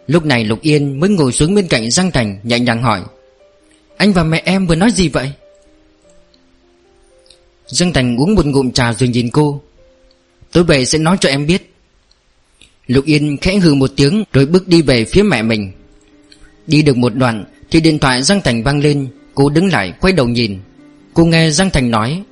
[0.07, 3.01] Lúc này Lục Yên mới ngồi xuống bên cạnh Giang Thành, Nhẹ nhàng hỏi,
[3.97, 5.31] Anh và mẹ em vừa nói gì vậy?
[7.67, 9.61] Giang Thành uống một ngụm trà rồi nhìn cô,
[10.51, 11.72] Tối về sẽ nói cho em biết.
[12.87, 15.71] Lục Yên khẽ hừ một tiếng Rồi bước đi về phía mẹ mình.
[16.67, 20.13] Đi được một đoạn Thì điện thoại Giang Thành vang lên, Cô đứng lại quay
[20.13, 20.59] đầu nhìn.
[21.13, 22.23] Cô nghe Giang Thành nói,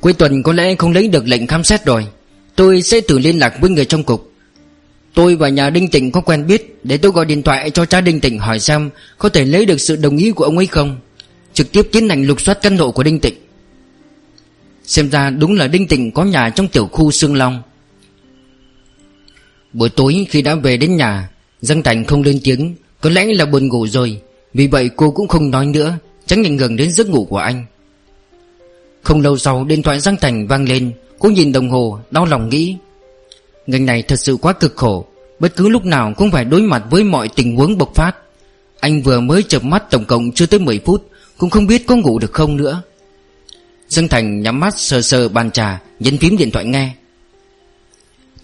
[0.00, 2.06] Cuối tuần có lẽ không lấy được lệnh khám xét rồi,
[2.56, 4.32] Tôi sẽ tự liên lạc với người trong cục.
[5.14, 8.00] Tôi và nhà Đinh Tịnh có quen biết, Để tôi gọi điện thoại cho cha
[8.00, 11.00] Đinh Tịnh hỏi xem Có thể lấy được sự đồng ý của ông ấy không.
[11.52, 13.34] Trực tiếp tiến hành lục soát căn hộ của Đinh Tịnh.
[14.84, 17.62] Xem ra đúng là Đinh Tịnh có nhà trong tiểu khu Sương Long.
[19.72, 23.46] Buổi tối khi đã về đến nhà, Giang Thành không lên tiếng, Có lẽ là
[23.46, 24.20] buồn ngủ rồi.
[24.54, 27.64] Vì vậy cô cũng không nói nữa Tránh ảnh hưởng đến giấc ngủ của anh.
[29.02, 32.48] Không lâu sau, điện thoại Giang Thành vang lên, Cô nhìn đồng hồ, đau lòng
[32.48, 32.76] nghĩ.
[33.66, 35.06] Ngành này thật sự quá cực khổ,
[35.38, 38.16] Bất cứ lúc nào cũng phải đối mặt với mọi tình huống bộc phát.
[38.80, 41.96] Anh vừa mới chợp mắt tổng cộng chưa tới 10 phút, Cũng không biết có
[41.96, 42.82] ngủ được không nữa.
[43.88, 46.94] Giang Thành nhắm mắt sờ sờ bàn trà, Nhấn phím điện thoại nghe.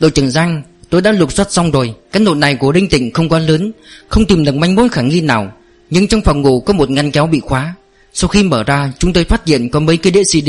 [0.00, 0.62] Đội trưởng Giang
[0.92, 3.72] Tôi đã lục soát xong rồi Căn hộ này của Đinh Tịnh không quá lớn,
[4.08, 5.52] Không tìm được manh mối khả nghi nào,
[5.90, 7.74] nhưng trong phòng ngủ có một ngăn kéo bị khóa.
[8.12, 10.48] Sau khi mở ra, chúng tôi phát hiện có mấy cái đĩa CD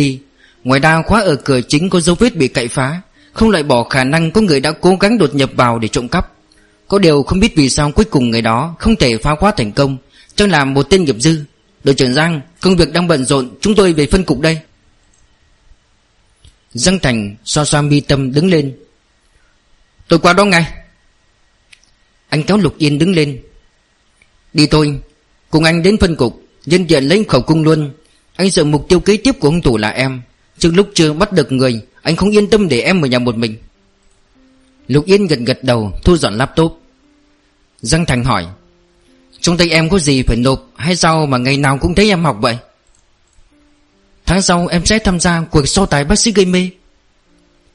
[0.63, 3.01] Ngoài ra, khóa ở cửa chính có dấu vết bị cậy phá,
[3.33, 6.07] Không loại bỏ khả năng có người đã cố gắng đột nhập vào để trộm
[6.07, 6.31] cắp.
[6.87, 9.71] Có điều không biết vì sao cuối cùng người đó không thể phá khóa thành
[9.71, 9.97] công
[10.35, 11.39] Chắc là một tên nghiệp dư.
[11.83, 14.59] Đội trưởng Giang, Công việc đang bận rộn, Chúng tôi về phân cục đây.
[16.73, 18.73] Giang Thành xoa xoa mi tâm đứng lên.
[20.07, 20.73] Tôi qua đó ngay.
[22.29, 23.41] Anh kéo Lục Yên đứng lên.
[24.53, 24.99] Đi tôi
[25.49, 26.41] Cùng anh đến phân cục.
[26.65, 27.91] Nhân diện lấy khẩu cung luôn.
[28.35, 30.21] Anh sợ mục tiêu kế tiếp của hung thủ là em.
[30.57, 33.35] Trước lúc chưa bắt được người, Anh không yên tâm để em ở nhà một
[33.35, 33.55] mình.
[34.87, 36.81] Lục Yên gật gật đầu, Thu dọn laptop.
[37.81, 38.45] Giang Thành hỏi,
[39.41, 42.23] Trong tay em có gì phải nộp Hay sao mà ngày nào cũng thấy em
[42.23, 42.57] học vậy?
[44.25, 46.69] Tháng sau em sẽ tham gia cuộc so tài bác sĩ gây mê.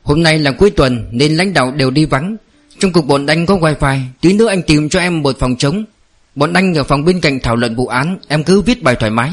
[0.09, 2.37] Hôm nay là cuối tuần Nên lãnh đạo đều đi vắng.
[2.79, 5.85] Trong cục bọn anh có wifi, Tí nữa anh tìm cho em một phòng trống.
[6.35, 9.11] Bọn anh ở phòng bên cạnh thảo luận vụ án, Em cứ viết bài thoải
[9.11, 9.33] mái.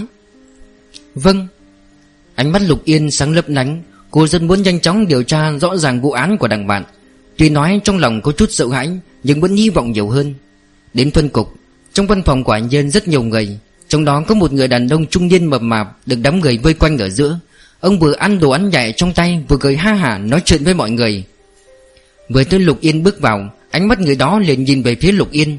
[1.16, 1.48] Vâng.
[2.36, 5.78] Ánh mắt Lục Yên sáng lấp lánh, Cô rất muốn nhanh chóng điều tra rõ
[5.78, 6.84] ràng vụ án của đảng bạn.
[7.38, 8.90] Tuy nói trong lòng có chút sợ hãi,
[9.24, 10.34] Nhưng vẫn hy vọng nhiều hơn.
[10.94, 11.54] Đến phân cục,
[11.94, 14.90] Trong văn phòng của anh Nhân rất nhiều người, Trong đó có một người đàn
[14.90, 17.40] ông trung niên mập mạp Được đám người vây quanh ở giữa.
[17.86, 20.74] Ông vừa ăn đồ ăn nhạy trong tay, Vừa cười ha hả nói chuyện với
[20.74, 21.24] mọi người.
[22.30, 25.32] Vừa tới Lục Yên bước vào, Ánh mắt người đó liền nhìn về phía Lục
[25.32, 25.58] Yên.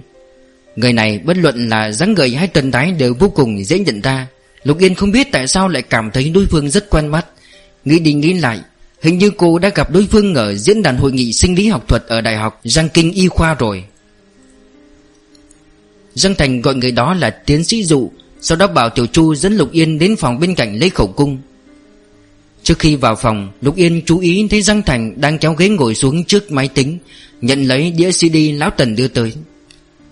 [0.77, 4.01] Người này bất luận là dáng người hay tần thái đều vô cùng dễ nhận
[4.01, 4.27] ra.
[4.63, 7.27] Lục Yên không biết tại sao lại cảm thấy đối phương rất quen mắt.
[7.85, 8.61] Nghĩ đi nghĩ lại,
[9.03, 11.89] Hình như cô đã gặp đối phương ở diễn đàn hội nghị sinh lý học
[11.89, 13.85] thuật ở Đại học Giang Kinh Y Khoa rồi.
[16.15, 18.11] Giang Thành gọi người đó là tiến sĩ dụ,
[18.41, 21.39] Sau đó bảo Tiểu Chu dẫn Lục Yên đến phòng bên cạnh lấy khẩu cung.
[22.67, 25.95] Trước khi vào phòng, Lục Yên chú ý thấy Giang Thành đang kéo ghế ngồi
[25.95, 26.99] xuống trước máy tính,
[27.41, 29.33] Nhận lấy đĩa CD Lão Tần đưa tới.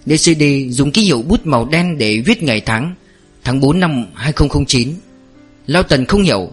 [0.06, 2.94] Đĩa CD dùng ký hiệu bút màu đen để viết ngày tháng
[3.44, 4.88] Tháng 4 năm 2009
[5.66, 6.50] Lão Tần không hiểu.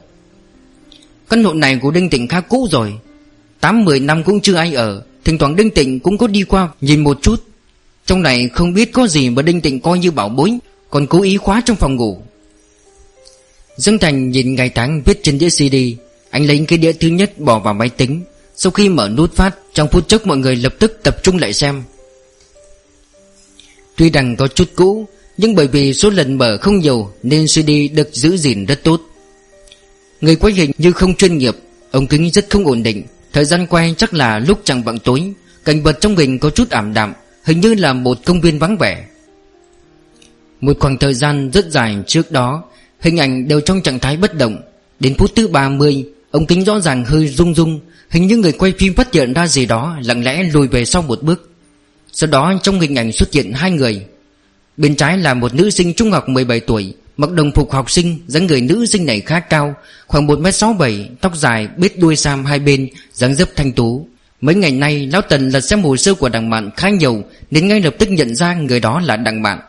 [1.29, 2.93] Căn hộ này của Đinh Tịnh khá cũ rồi
[3.61, 7.03] 8-10 năm cũng chưa ai ở, Thỉnh thoảng Đinh Tịnh cũng có đi qua, nhìn
[7.03, 7.43] một chút.
[8.05, 10.57] Trong này không biết có gì mà Đinh Tịnh coi như bảo bối,
[10.89, 12.21] Còn cố ý khóa trong phòng ngủ.
[13.81, 15.75] Dương Thành nhìn ngày tháng viết trên đĩa CD.
[16.29, 18.23] Anh lấy cái đĩa thứ nhất bỏ vào máy tính.
[18.55, 21.53] Sau khi mở nút phát, Trong phút chốc mọi người lập tức tập trung lại
[21.53, 21.83] xem.
[23.95, 25.07] Tuy rằng có chút cũ,
[25.37, 29.01] Nhưng bởi vì số lần mở không nhiều Nên CD được giữ gìn rất tốt.
[30.21, 31.55] Người quay hình như không chuyên nghiệp,
[31.91, 33.03] Ống kính rất không ổn định.
[33.33, 35.33] Thời gian quay chắc là lúc chẳng bằng tối.
[35.65, 37.13] Cảnh vật trong hình có chút ảm đạm,
[37.43, 39.05] Hình như là một công viên vắng vẻ.
[40.61, 42.63] Một khoảng thời gian rất dài trước đó
[43.01, 44.61] Hình ảnh đều trong trạng thái bất động.
[44.99, 47.79] Đến phút thứ 30 ông kính rõ ràng hơi rung rung,
[48.09, 51.01] Hình như người quay phim phát hiện ra gì đó, Lặng lẽ lùi về sau
[51.01, 51.49] một bước.
[52.11, 54.05] Sau đó, trong hình ảnh xuất hiện hai người.
[54.77, 58.19] Bên trái là một nữ sinh trung học 17 tuổi, Mặc đồng phục học sinh,
[58.27, 59.75] dáng người nữ sinh này khá cao,
[60.07, 64.07] Khoảng 1m67 Tóc dài bết đuôi sam hai bên, dáng dấp thanh tú.
[64.41, 67.67] Mấy ngày nay, Lão Tần lật xem hồ sơ của đằng bạn khá nhiều, Nên
[67.67, 69.59] ngay lập tức nhận ra người đó là đằng bạn.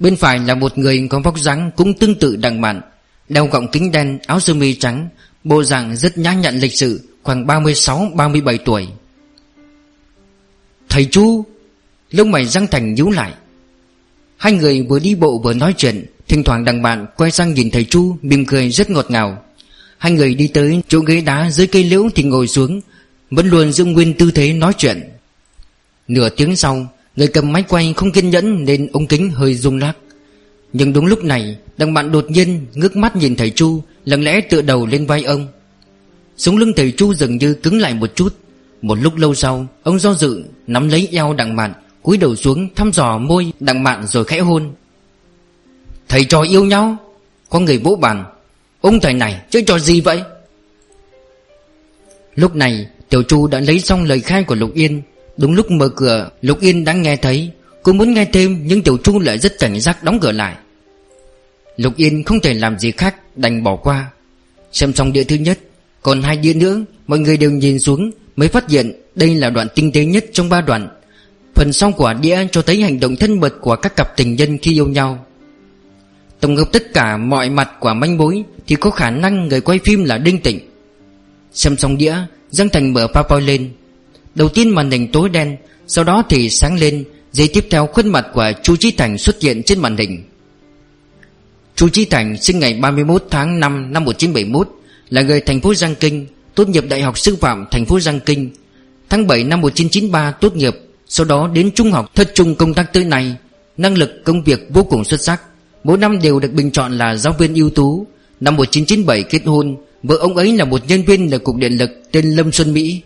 [0.00, 2.80] Bên phải là một người có vóc dáng cũng tương tự đằng bạn.
[3.28, 5.08] Đeo gọng kính đen, áo sơ mi trắng,
[5.44, 8.88] Bộ dạng rất nhã nhặn lịch sự, Khoảng 36-37 tuổi.
[10.88, 11.44] Thầy Chu!
[12.10, 13.32] Lông mày răng thành nhíu lại.
[14.36, 17.70] Hai người vừa đi bộ vừa nói chuyện, Thỉnh thoảng đằng bạn quay sang nhìn
[17.70, 19.44] thầy Chu, mỉm cười rất ngọt ngào.
[19.98, 22.80] Hai người đi tới chỗ ghế đá dưới cây liễu thì ngồi xuống,
[23.30, 25.02] Vẫn luôn giữ nguyên tư thế nói chuyện.
[26.08, 26.86] Nửa tiếng sau
[27.16, 29.96] Người cầm máy quay không kiên nhẫn Nên ống kính hơi rung lắc.
[30.72, 34.40] Nhưng đúng lúc này, Đằng bạn đột nhiên ngước mắt nhìn thầy Chu, Lặng lẽ
[34.40, 35.48] tựa đầu lên vai ông.
[36.36, 38.36] Sống lưng thầy Chu dường như cứng lại một chút.
[38.82, 42.68] Một lúc lâu sau, Ông do dự, nắm lấy eo đằng bạn, cúi đầu xuống
[42.74, 44.72] thăm dò môi đặng mạn rồi khẽ hôn.
[46.08, 46.96] Thầy trò yêu nhau?
[47.48, 48.24] Có người vỗ bàn.
[48.80, 50.22] Ông thầy này, chơi trò gì vậy?
[52.34, 55.02] Lúc này, Tiểu Chu đã lấy xong lời khai của Lục Yên
[55.36, 57.50] Đúng lúc mở cửa, Lục Yên đã nghe thấy,
[57.82, 60.54] Cô muốn nghe thêm Nhưng Tiểu Chu lại rất cảnh giác đóng cửa lại.
[61.76, 64.10] Lục Yên không thể làm gì khác, Đành bỏ qua.
[64.72, 65.58] Xem xong đĩa thứ nhất,
[66.02, 69.66] Còn hai đĩa nữa, Mọi người đều nhìn xuống, Mới phát hiện đây là đoạn
[69.74, 70.88] tinh tế nhất trong ba đoạn.
[71.54, 74.58] Phần sau của đĩa cho thấy hành động thân mật của các cặp tình nhân
[74.58, 75.26] khi yêu nhau.
[76.40, 79.78] Tổng hợp tất cả mọi mặt của manh mối Thì có khả năng người quay
[79.84, 80.60] phim là Đinh Tịnh.
[81.52, 82.16] Xem xong đĩa,
[82.50, 83.70] Giang Thành mở PowerPoint lên.
[84.34, 85.56] Đầu tiên màn hình tối đen,
[85.86, 89.40] Sau đó thì sáng lên, Giây tiếp theo khuôn mặt của Chu Chí Thành xuất
[89.40, 90.22] hiện trên màn hình.
[91.76, 94.68] Chu Chí Thành sinh ngày 31 tháng 5 năm 1971
[95.10, 98.20] Là người thành phố Giang Kinh, Tốt nghiệp Đại học Sư phạm thành phố Giang
[98.20, 98.50] Kinh.
[99.08, 100.74] Tháng 7 năm 1993 tốt nghiệp,
[101.08, 102.10] sau đó đến trung học.
[102.14, 103.36] Thất trung công tác tới nay,
[103.76, 105.42] Năng lực công việc vô cùng xuất sắc.
[105.84, 108.06] Mỗi năm đều được bình chọn là giáo viên ưu tú.
[108.40, 111.90] Năm 1997 kết hôn, Vợ ông ấy là một nhân viên ở Cục Điện lực
[112.12, 113.00] tên Lâm Xuân Mỹ.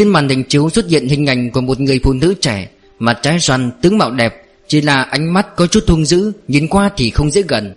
[0.00, 3.18] Trên màn hình chiếu xuất hiện hình ảnh của một người phụ nữ trẻ Mặt
[3.22, 6.90] trái xoăn, tướng mạo đẹp Chỉ là ánh mắt có chút hung dữ Nhìn qua
[6.96, 7.74] thì không dễ gần.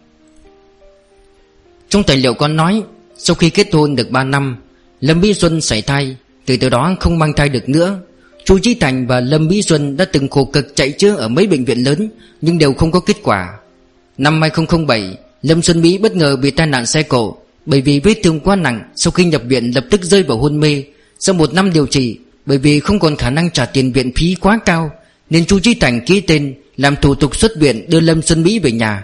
[1.90, 2.84] Trong tài liệu con nói
[3.18, 4.58] Sau khi kết hôn được 3 năm
[5.02, 6.16] Lâm Mỹ Xuân xảy thai
[6.46, 8.00] Từ từ đó không mang thai được nữa.
[8.46, 11.48] Chu Chí Thành và Lâm Mỹ Xuân đã từng khổ cực chạy chữa ở mấy
[11.48, 12.10] bệnh viện lớn
[12.42, 13.54] Nhưng đều không có kết quả.
[14.18, 18.14] Năm 2007 Lâm Xuân Mỹ bất ngờ bị tai nạn xe cộ Bởi vì vết
[18.24, 20.84] thương quá nặng Sau khi nhập viện lập tức rơi vào hôn mê
[21.26, 24.36] sau một năm điều trị, Bởi vì không còn khả năng trả tiền viện phí
[24.36, 24.92] quá cao,
[25.30, 28.60] Nên Chu Chí Thành ký tên Làm thủ tục xuất viện đưa Lâm Xuân Mỹ
[28.60, 29.04] về nhà.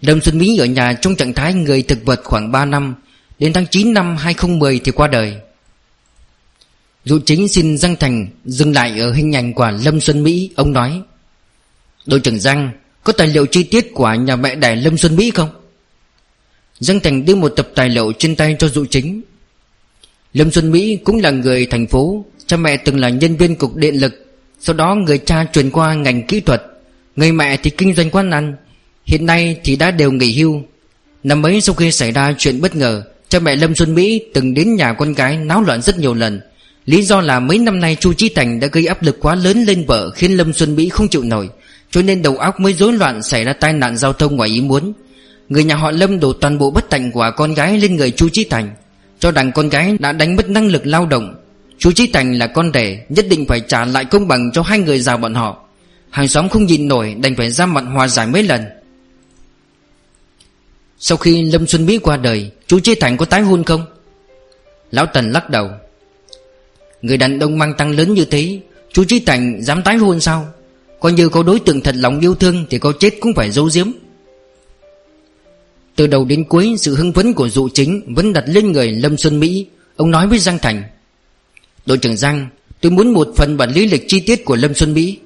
[0.00, 2.94] Lâm Xuân Mỹ ở nhà trong trạng thái người thực vật khoảng 3 năm,
[3.38, 5.34] Đến tháng 9 năm 2010 thì qua đời.
[7.04, 10.72] Dụ chính xin Giang Thành dừng lại ở hình ảnh của Lâm Xuân Mỹ, Ông
[10.72, 11.02] nói,
[12.06, 12.70] Đội trưởng Giang,
[13.04, 15.50] Có tài liệu chi tiết của nhà mẹ đẻ Lâm Xuân Mỹ không?
[16.80, 19.22] Giang Thành đưa một tập tài liệu trên tay cho dụ chính.
[20.36, 22.24] Lâm Xuân Mỹ cũng là người thành phố.
[22.46, 24.26] Cha mẹ từng là nhân viên cục điện lực.
[24.60, 26.62] Sau đó người cha chuyển qua ngành kỹ thuật.
[27.16, 28.56] Người mẹ thì kinh doanh quán ăn.
[29.04, 30.62] Hiện nay thì đã đều nghỉ hưu.
[31.22, 34.54] Năm ấy sau khi xảy ra chuyện bất ngờ, Cha mẹ Lâm Xuân Mỹ từng
[34.54, 36.40] đến nhà con gái náo loạn rất nhiều lần.
[36.86, 39.64] Lý do là mấy năm nay Chu Chí Thành đã gây áp lực quá lớn
[39.64, 41.48] lên vợ Khiến Lâm Xuân Mỹ không chịu nổi,
[41.90, 44.60] Cho nên đầu óc mới rối loạn xảy ra tai nạn giao thông ngoài ý
[44.60, 44.92] muốn.
[45.48, 48.28] Người nhà họ Lâm đổ toàn bộ bất tạnh của con gái lên người Chu
[48.32, 48.74] Chí Thành.
[49.18, 51.34] Cho rằng con gái đã đánh mất năng lực lao động.
[51.78, 54.78] Chú Chí Thành là con rể, Nhất định phải trả lại công bằng cho hai
[54.78, 55.64] người già bọn họ.
[56.10, 58.64] Hàng xóm không nhìn nổi, Đành phải ra mặt hòa giải mấy lần.
[60.98, 63.86] Sau khi Lâm Xuân Mỹ qua đời, chú Chí Thành có tái hôn không?
[64.90, 65.70] Lão Tần lắc đầu.
[67.02, 68.60] Người đàn ông mang tăng lớn như thế,
[68.92, 70.48] chú Chí Thành dám tái hôn sao?
[71.00, 73.68] Coi như có đối tượng thật lòng yêu thương Thì có chết cũng phải giấu
[73.74, 73.92] giếm.
[75.96, 79.16] Từ đầu đến cuối, Sự hưng phấn của dụ chính Vẫn đặt lên người Lâm
[79.16, 79.66] Xuân Mỹ.
[79.96, 80.82] Ông nói với Giang Thành,
[81.86, 82.48] Đội trưởng Giang,
[82.80, 85.18] Tôi muốn một phần bản lý lịch chi tiết của Lâm Xuân Mỹ.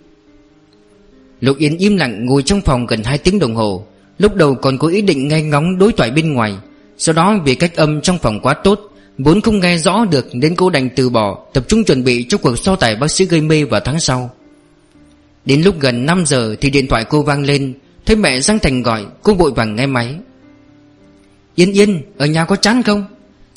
[1.41, 3.87] Lục Yến im lặng ngồi trong phòng gần 2 tiếng đồng hồ.
[4.19, 6.55] Lúc đầu còn có ý định nghe ngóng đối thoại bên ngoài.
[6.99, 8.81] Sau đó, vì cách âm trong phòng quá tốt,
[9.19, 12.39] Vốn không nghe rõ được nên cô đành từ bỏ, Tập trung chuẩn bị cho
[12.39, 14.31] cuộc so tài bác sĩ gây mê vào tháng sau.
[15.45, 17.75] Đến lúc gần 5 giờ thì điện thoại cô vang lên.
[18.07, 20.15] Thấy mẹ Giang Thành gọi, Cô vội vàng nghe máy.
[21.55, 23.05] Yên yên, ở nhà có chán không?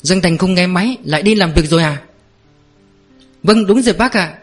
[0.02, 2.02] Giang Thành không nghe máy, lại đi làm việc rồi à?
[3.42, 4.34] Vâng đúng rồi bác ạ.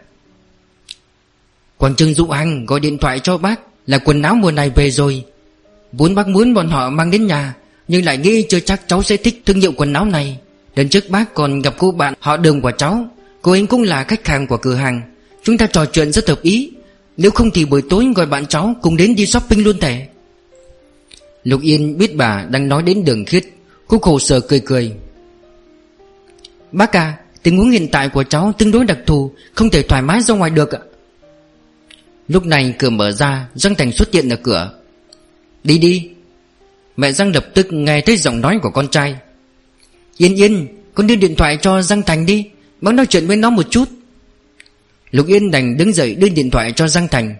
[1.78, 4.92] Quảng Trương Dụ Hằng gọi điện thoại cho bác Là quần áo mùa này về
[4.92, 5.26] rồi.
[5.92, 7.54] Vốn bác muốn bọn họ mang đến nhà,
[7.88, 10.38] Nhưng lại nghĩ chưa chắc cháu sẽ thích thương hiệu quần áo này.
[10.76, 13.06] Lần trước bác còn gặp cô bạn, họ đường của cháu.
[13.42, 15.02] Cô ấy cũng là khách hàng của cửa hàng.
[15.44, 16.72] Chúng ta trò chuyện rất hợp ý.
[17.18, 20.08] Nếu không thì buổi tối gọi bạn cháu cùng đến đi shopping luôn thể.
[21.44, 23.44] Lục Yên biết bà đang nói đến đường khiết
[23.88, 24.94] Cô khổ sở cười cười.
[26.72, 30.02] Bác à Tình huống hiện tại của cháu tương đối đặc thù, Không thể thoải
[30.02, 30.80] mái ra ngoài được ạ.
[32.28, 34.74] Lúc này cửa mở ra, Giang Thành xuất hiện ở cửa.
[35.64, 36.10] Đi đi.
[36.98, 39.16] Mẹ Giang lập tức nghe thấy giọng nói của con trai.
[40.18, 42.50] Yên Yên, Con đưa điện thoại cho Giang Thành đi,
[42.82, 43.90] Bác nói chuyện với nó một chút.
[45.12, 47.36] Lục Yên đành đứng dậy đưa điện thoại cho Giang Thành.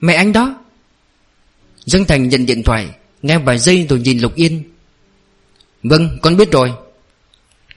[0.00, 0.56] Mẹ anh đó.
[1.84, 2.88] Giang Thành nhận điện thoại.
[3.22, 4.62] Nghe vài giây rồi nhìn Lục Yên.
[5.82, 6.72] Vâng con biết rồi.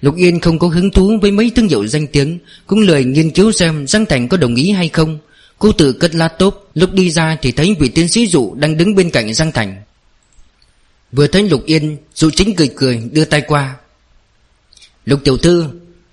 [0.02, 3.32] Lục Yên không có hứng thú với mấy thương hiệu danh tiếng, Cũng lười nghiên
[3.32, 5.20] cứu xem Giang Thành có đồng ý hay không.
[5.60, 8.96] Cô tự cất laptop, Lúc đi ra thì thấy vị tiến sĩ dụ đang đứng
[8.96, 9.82] bên cạnh Giang Thành.
[11.12, 13.76] Vừa thấy Lục Yên, Dụ chính cười cười, đưa tay qua.
[15.06, 15.66] Lục tiểu thư,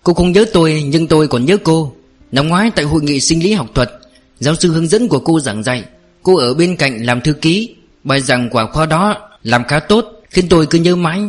[0.02, 1.96] Cô không nhớ tôi, nhưng tôi còn nhớ cô.
[2.32, 3.90] Năm ngoái tại hội nghị sinh lý học thuật,
[4.40, 5.84] Giáo sư hướng dẫn của cô giảng dạy,
[6.22, 7.74] Cô ở bên cạnh làm thư ký.
[8.06, 11.22] Bài giảng của khoa đó làm khá tốt, Khiến tôi cứ nhớ mãi.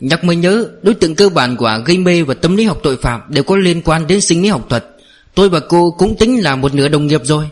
[0.00, 2.96] Nhắc mới nhớ, đối tượng cơ bản của gây mê và tâm lý học tội
[2.96, 4.84] phạm Đều có liên quan đến sinh lý học thuật.
[5.34, 7.48] Tôi và cô cũng tính là một nửa đồng nghiệp rồi.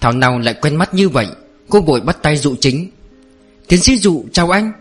[0.00, 1.26] Thảo nào lại quen mắt như vậy,
[1.68, 2.90] Cô vội bắt tay dụ chính.
[3.68, 4.72] Tiến sĩ dụ, chào anh.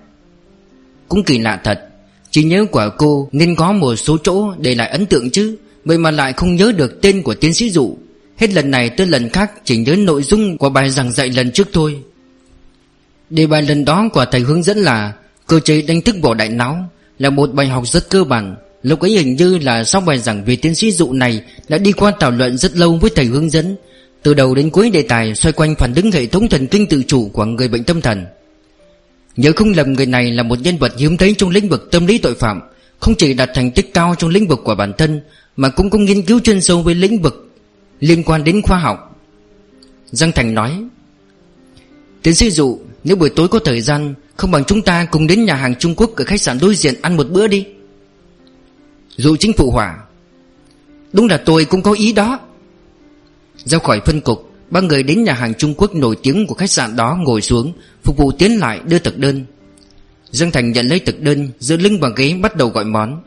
[1.07, 1.89] Cũng kỳ lạ thật
[2.31, 5.57] Chỉ nhớ của cô nên có một số chỗ để lại ấn tượng chứ.
[5.85, 7.97] Vậy mà lại không nhớ được tên của tiến sĩ dụ.
[8.37, 11.51] Hết lần này tới lần khác chỉ nhớ nội dung của bài giảng dạy lần
[11.51, 12.01] trước thôi.
[13.29, 15.13] Đề bài lần đó của thầy hướng dẫn là
[15.47, 18.99] Cơ chế đánh thức bộ đại não Là một bài học rất cơ bản, Lúc
[18.99, 22.11] ấy hình như là sau bài giảng về tiến sĩ dụ này Đã đi qua
[22.19, 23.75] thảo luận rất lâu với thầy hướng dẫn.
[24.23, 27.03] Từ đầu đến cuối đề tài xoay quanh phản ứng hệ thống thần kinh tự
[27.03, 28.25] chủ của người bệnh tâm thần.
[29.37, 32.07] Nhớ không lầm người này là một nhân vật hiếm thấy trong lĩnh vực tâm
[32.07, 32.61] lý tội phạm,
[32.99, 35.21] Không chỉ đạt thành tích cao trong lĩnh vực của bản thân,
[35.55, 37.52] Mà cũng có nghiên cứu chuyên sâu về lĩnh vực
[38.03, 39.21] liên quan đến khoa học.
[40.11, 40.83] Giang Thành nói,
[42.21, 45.45] Tiến sĩ dụ, Nếu buổi tối có thời gian, Không bằng chúng ta cùng đến
[45.45, 47.65] nhà hàng Trung Quốc Ở khách sạn đối diện ăn một bữa đi.
[49.17, 49.97] Dụ chính phụ hỏa
[51.13, 52.39] Đúng là tôi cũng có ý đó.
[53.57, 56.71] Ra khỏi phân cục, Ba người đến nhà hàng Trung Quốc nổi tiếng của khách
[56.71, 57.73] sạn đó ngồi xuống,
[58.03, 59.45] Phục vụ tiến lại đưa thực đơn.
[60.31, 63.23] Dương Thành nhận lấy thực đơn Giữa lưng vào ghế bắt đầu gọi món.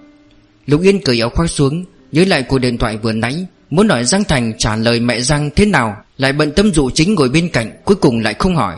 [0.66, 3.46] Lục Yên cởi áo khoác xuống, Nhớ lại cuộc điện thoại vừa nãy.
[3.70, 7.14] Muốn hỏi Giang Thành trả lời mẹ Giang thế nào, Lại bận tâm dụ chính
[7.14, 8.76] ngồi bên cạnh, Cuối cùng lại không hỏi.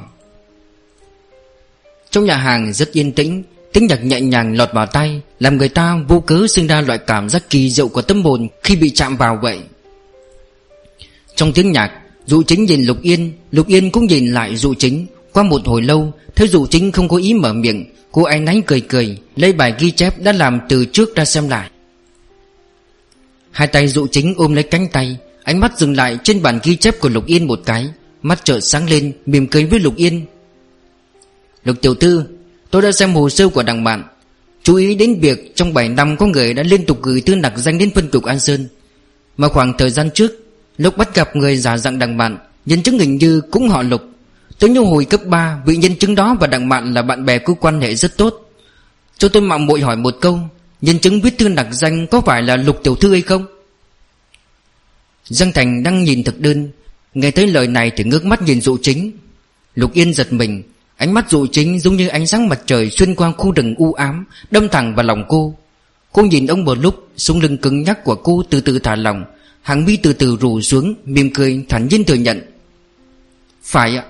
[2.11, 5.69] Trong nhà hàng rất yên tĩnh, Tiếng nhạc nhẹ nhàng lọt vào tay Làm người
[5.69, 8.91] ta vô cớ sinh ra loại cảm giác kỳ diệu của tâm hồn Khi bị
[8.91, 9.59] chạm vào vậy.
[11.37, 11.93] Trong tiếng nhạc,
[12.27, 15.07] Dụ chính nhìn Lục Yên Lục Yên cũng nhìn lại dụ chính.
[15.33, 18.63] Qua một hồi lâu, Thấy dụ chính không có ý mở miệng, Cô ấy náy
[18.67, 21.71] cười cười, Lấy bài ghi chép đã làm từ trước ra xem lại.
[23.59, 26.77] Hai tay dụ chính ôm lấy cánh tay, Ánh mắt dừng lại trên bản ghi
[26.77, 27.89] chép của Lục Yên một cái.
[28.23, 30.27] Mắt trợ sáng lên, Mỉm cười với Lục Yên.
[31.65, 32.25] Lục tiểu thư,
[32.71, 34.03] Tôi đã xem hồ sơ của đằng bạn.
[34.63, 37.53] Chú ý đến việc trong 7 năm có người đã liên tục gửi thư nặc
[37.57, 38.69] danh đến phân cục An Sơn.
[39.37, 40.33] Mà khoảng thời gian trước,
[40.77, 44.03] Lúc bắt gặp người giả dạng đằng bạn, Nhân chứng hình như cũng họ Lục.
[44.59, 47.39] Tới như hồi cấp 3 Vị nhân chứng đó và đằng bạn là bạn bè
[47.39, 48.51] có quan hệ rất tốt.
[49.19, 50.41] Cho tôi mạo muội hỏi một câu
[50.81, 53.47] Nhân chứng viết thư nặc danh có phải là Lục tiểu thư hay không?
[55.25, 56.71] Giang Thành đang nhìn thực đơn,
[57.15, 59.13] Nghe thấy lời này thì ngước mắt nhìn dụ chính.
[59.75, 60.63] Lục Yên giật mình,
[60.97, 63.93] Ánh mắt dụ chính giống như ánh sáng mặt trời Xuyên qua khu rừng u
[63.93, 65.55] ám, Đâm thẳng vào lòng cô.
[66.13, 69.25] Cô nhìn ông một lúc, Sống lưng cứng nhắc của cô từ từ thả lòng
[69.63, 72.41] Hàng mi từ từ rủ xuống, Mỉm cười thản nhiên thừa nhận.
[73.63, 74.05] Phải ạ.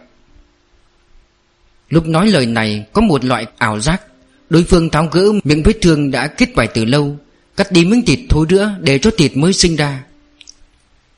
[1.88, 4.02] Lúc nói lời này, Có một loại ảo giác
[4.51, 7.16] Đối phương tháo gỡ miệng vết thương đã kết vải từ lâu,
[7.57, 10.05] Cắt đi miếng thịt thối nữa Để cho thịt mới sinh ra.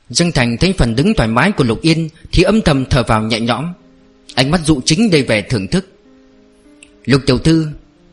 [0.09, 3.23] Giang Thành thấy phần đứng thoải mái của Lục Yên Thì âm thầm thở vào
[3.23, 3.73] nhẹ nhõm.
[4.35, 5.87] Ánh mắt dụ chính đầy vẻ thưởng thức.
[7.05, 7.67] Lục tiểu thư,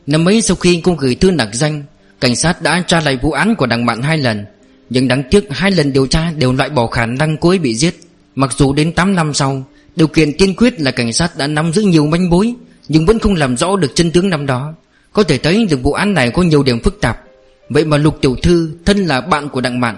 [0.07, 1.83] Năm ấy sau khi cô gửi thư nặc danh,
[2.19, 4.45] Cảnh sát đã tra lại vụ án của đằng bạn hai lần,
[4.89, 7.75] Nhưng đáng tiếc hai lần điều tra Đều loại bỏ khả năng cô ấy bị
[7.75, 7.99] giết.
[8.35, 9.63] Mặc dù đến 8 năm sau,
[9.95, 12.53] Điều kiện tiên quyết là cảnh sát đã nắm giữ nhiều manh mối,
[12.87, 14.73] Nhưng vẫn không làm rõ được chân tướng năm đó.
[15.19, 17.23] Có thể thấy được vụ án này có nhiều điểm phức tạp.
[17.69, 19.97] Vậy mà Lục Tiểu Thư Thân là bạn của Đặng Mạn,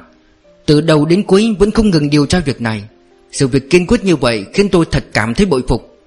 [0.65, 2.83] Từ đầu đến cuối vẫn không ngừng điều tra việc này.
[3.31, 5.97] Sự việc kiên quyết như vậy Khiến tôi thật cảm thấy bội phục.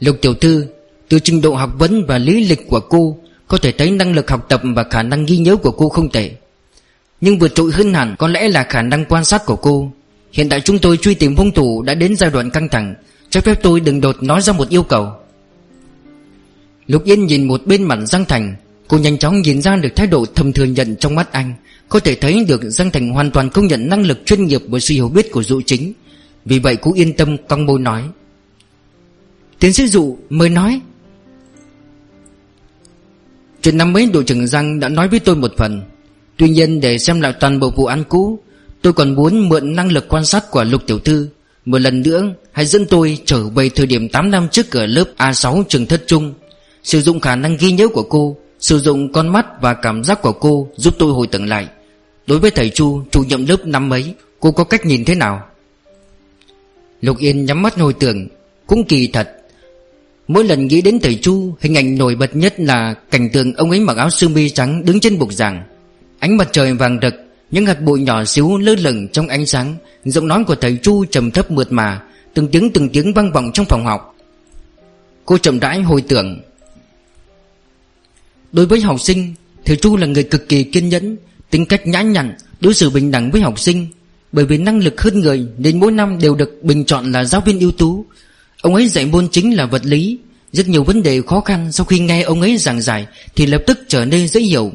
[0.00, 0.66] Lục Tiểu Thư,
[1.08, 4.30] Từ trình độ học vấn và lý lịch của cô, Có thể thấy năng lực
[4.30, 6.30] học tập và khả năng ghi nhớ của cô không tệ.
[7.20, 9.92] Nhưng vượt trội hơn hẳn có lẽ là khả năng quan sát của cô.
[10.32, 12.94] Hiện tại chúng tôi truy tìm hung thủ đã đến giai đoạn căng thẳng.
[13.30, 15.12] Cho phép tôi đừng đột nói ra một yêu cầu.
[16.88, 18.56] Lục Yên nhìn một bên mặt Giang Thành,
[18.88, 21.54] Cô nhanh chóng nhìn ra được thái độ thầm thừa nhận trong mắt anh,
[21.88, 24.78] Có thể thấy được Giang Thành hoàn toàn công nhận năng lực chuyên nghiệp và
[24.78, 25.92] sự hiểu biết của dụ chính.
[26.44, 28.02] Vì vậy cô yên tâm, cong môi nói.
[29.58, 30.80] Tiến sĩ dụ mới nói.
[33.62, 35.82] Chuyện năm mấy đội trưởng Giang đã nói với tôi một phần.
[36.36, 38.40] Tuy nhiên, để xem lại toàn bộ vụ án cũ,
[38.82, 41.28] Tôi còn muốn mượn năng lực quan sát của Lục Tiểu Thư.
[41.64, 45.04] Một lần nữa, hãy dẫn tôi trở về thời điểm 8 năm trước ở lớp
[45.16, 46.34] A6 trường thất trung.
[46.82, 50.22] Sử dụng khả năng ghi nhớ của cô Sử dụng con mắt và cảm giác
[50.22, 51.68] của cô Giúp tôi hồi tưởng lại.
[52.26, 55.42] Đối với thầy Chu, chủ nhiệm lớp năm ấy Cô có cách nhìn thế nào?
[57.00, 58.28] Lục Yên nhắm mắt hồi tưởng
[58.66, 59.34] Cũng kỳ thật.
[60.28, 63.70] Mỗi lần nghĩ đến thầy Chu Hình ảnh nổi bật nhất là cảnh tượng ông
[63.70, 65.62] ấy mặc áo sơ mi trắng đứng trên bục giảng.
[66.18, 67.14] Ánh mặt trời vàng rực
[67.50, 71.04] Những hạt bụi nhỏ xíu lơ lửng trong ánh sáng Giọng nói của thầy Chu
[71.04, 72.02] trầm thấp mượt mà
[72.34, 74.16] Từng tiếng từng tiếng vang vọng trong phòng học.
[75.24, 76.40] Cô chậm rãi hồi tưởng
[78.52, 79.34] Đối với học sinh,
[79.64, 81.16] Thầy Chu là người cực kỳ kiên nhẫn,
[81.50, 83.86] Tính cách nhã nhặn, Đối xử bình đẳng với học sinh.
[84.32, 87.40] Bởi vì năng lực hơn người Nên mỗi năm đều được bình chọn là giáo
[87.40, 88.04] viên ưu tú.
[88.62, 90.18] Ông ấy dạy môn chính là vật lý.
[90.52, 93.62] Rất nhiều vấn đề khó khăn Sau khi nghe ông ấy giảng giải Thì lập
[93.66, 94.72] tức trở nên dễ hiểu.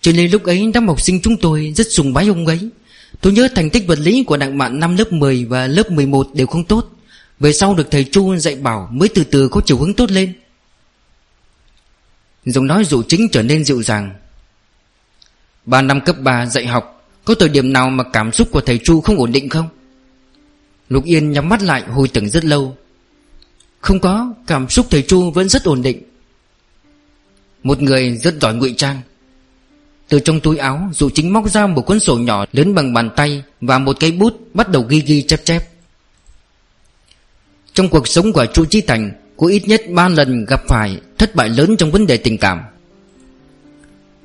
[0.00, 2.58] Cho nên lúc ấy, đám học sinh chúng tôi rất sùng bái ông ấy.
[3.20, 6.28] Tôi nhớ thành tích vật lý của đặng bạn năm lớp 10 và lớp 11
[6.34, 6.88] đều không tốt.
[7.40, 10.32] Về sau được thầy Chu dạy bảo mới từ từ có chiều hướng tốt lên.
[12.46, 14.14] Giọng nói dụ chính trở nên dịu dàng.
[15.64, 16.92] Ba năm cấp 3 dạy học,
[17.24, 19.68] Có thời điểm nào mà cảm xúc của thầy Chu không ổn định không?
[20.88, 22.76] Lục Yên nhắm mắt lại hồi tưởng rất lâu.
[23.80, 26.02] Không có, Cảm xúc thầy Chu vẫn rất ổn định.
[27.62, 29.00] Một người rất giỏi ngụy trang.
[30.08, 33.10] Từ trong túi áo Dụ chính móc ra một cuốn sổ nhỏ lớn bằng bàn
[33.16, 35.68] tay Và một cây bút bắt đầu ghi ghi chép chép.
[37.74, 41.34] Trong cuộc sống của Chu Chí Thành Cô ít nhất 3 lần gặp phải thất
[41.34, 42.60] bại lớn trong vấn đề tình cảm.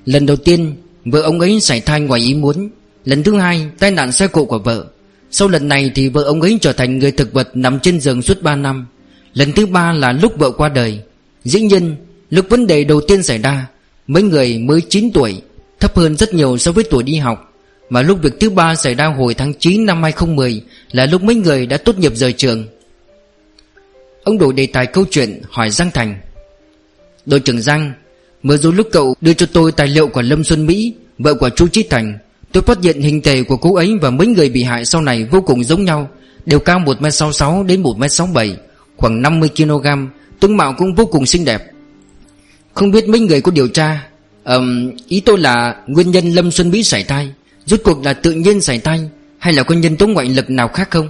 [0.05, 2.69] Lần đầu tiên, Vợ ông ấy xảy thai ngoài ý muốn.
[3.05, 4.85] Lần thứ hai, tai nạn xe cộ của vợ.
[5.31, 8.21] Sau lần này thì vợ ông ấy trở thành người thực vật Nằm trên giường
[8.21, 8.87] suốt 3 năm.
[9.33, 10.99] Lần thứ ba là lúc vợ qua đời.
[11.43, 11.95] Dĩ nhiên,
[12.29, 13.67] lúc vấn đề đầu tiên xảy ra,
[14.07, 15.41] Mấy người mới 9 tuổi,
[15.79, 17.53] Thấp hơn rất nhiều so với tuổi đi học.
[17.89, 21.35] Mà lúc việc thứ ba xảy ra hồi tháng 9 năm 2010 Là lúc mấy
[21.35, 22.65] người đã tốt nghiệp rời trường.
[24.23, 26.15] Ông đổi đề tài câu chuyện hỏi Giang Thành.
[27.25, 27.93] Đội trưởng Giang
[28.43, 31.49] mới rồi lúc cậu đưa cho tôi tài liệu của Lâm Xuân Mỹ Vợ của
[31.49, 32.17] chu trí Thành.
[32.51, 35.23] Tôi phát hiện hình thể của cô ấy và mấy người bị hại sau này
[35.31, 36.09] vô cùng giống nhau
[36.45, 38.53] Đều cao 1m66 đến 1m67
[38.97, 40.07] Khoảng 50kg
[40.39, 41.71] Tướng mạo cũng vô cùng xinh đẹp.
[42.73, 44.07] Không biết mấy người có điều tra
[44.43, 47.31] um, Ý tôi là nguyên nhân Lâm Xuân Mỹ sảy thai
[47.65, 50.67] Rốt cuộc là tự nhiên sảy thai Hay là có nhân tố ngoại lực nào
[50.67, 51.07] khác không?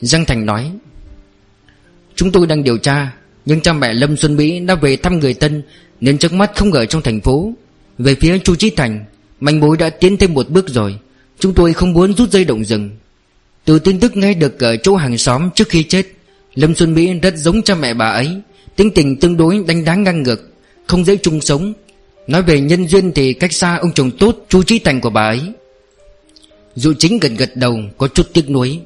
[0.00, 0.72] Giang Thành nói
[2.16, 3.12] Chúng tôi đang điều tra,
[3.46, 5.62] Nhưng cha mẹ Lâm Xuân Mỹ đã về thăm người tân
[6.00, 7.52] Nên trước mắt không ở trong thành phố.
[7.98, 9.04] Về phía Chu Trí Thành,
[9.40, 10.98] Manh mối đã tiến thêm một bước rồi.
[11.38, 12.90] Chúng tôi không muốn rút dây động rừng.
[13.64, 16.06] Từ tin tức nghe được ở chỗ hàng xóm trước khi chết,
[16.54, 18.40] Lâm Xuân Mỹ rất giống cha mẹ bà ấy,
[18.76, 20.50] Tính tình tương đối đánh đáng ngang ngược,
[20.86, 21.72] Không dễ chung sống.
[22.26, 25.26] Nói về nhân duyên thì cách xa ông chồng tốt Chu Trí Thành của bà
[25.26, 25.40] ấy.
[26.76, 28.80] Dụ chính gật gật đầu, Có chút tiếc nuối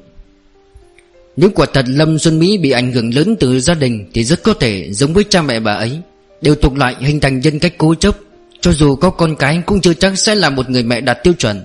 [1.39, 4.43] nếu quả thật Lâm Xuân Mỹ bị ảnh hưởng lớn từ gia đình Thì rất
[4.43, 5.99] có thể giống với cha mẹ bà ấy,
[6.41, 8.17] Đều tục lại hình thành nhân cách cố chấp.
[8.61, 11.33] Cho dù có con cái cũng chưa chắc sẽ là một người mẹ đạt tiêu
[11.33, 11.63] chuẩn.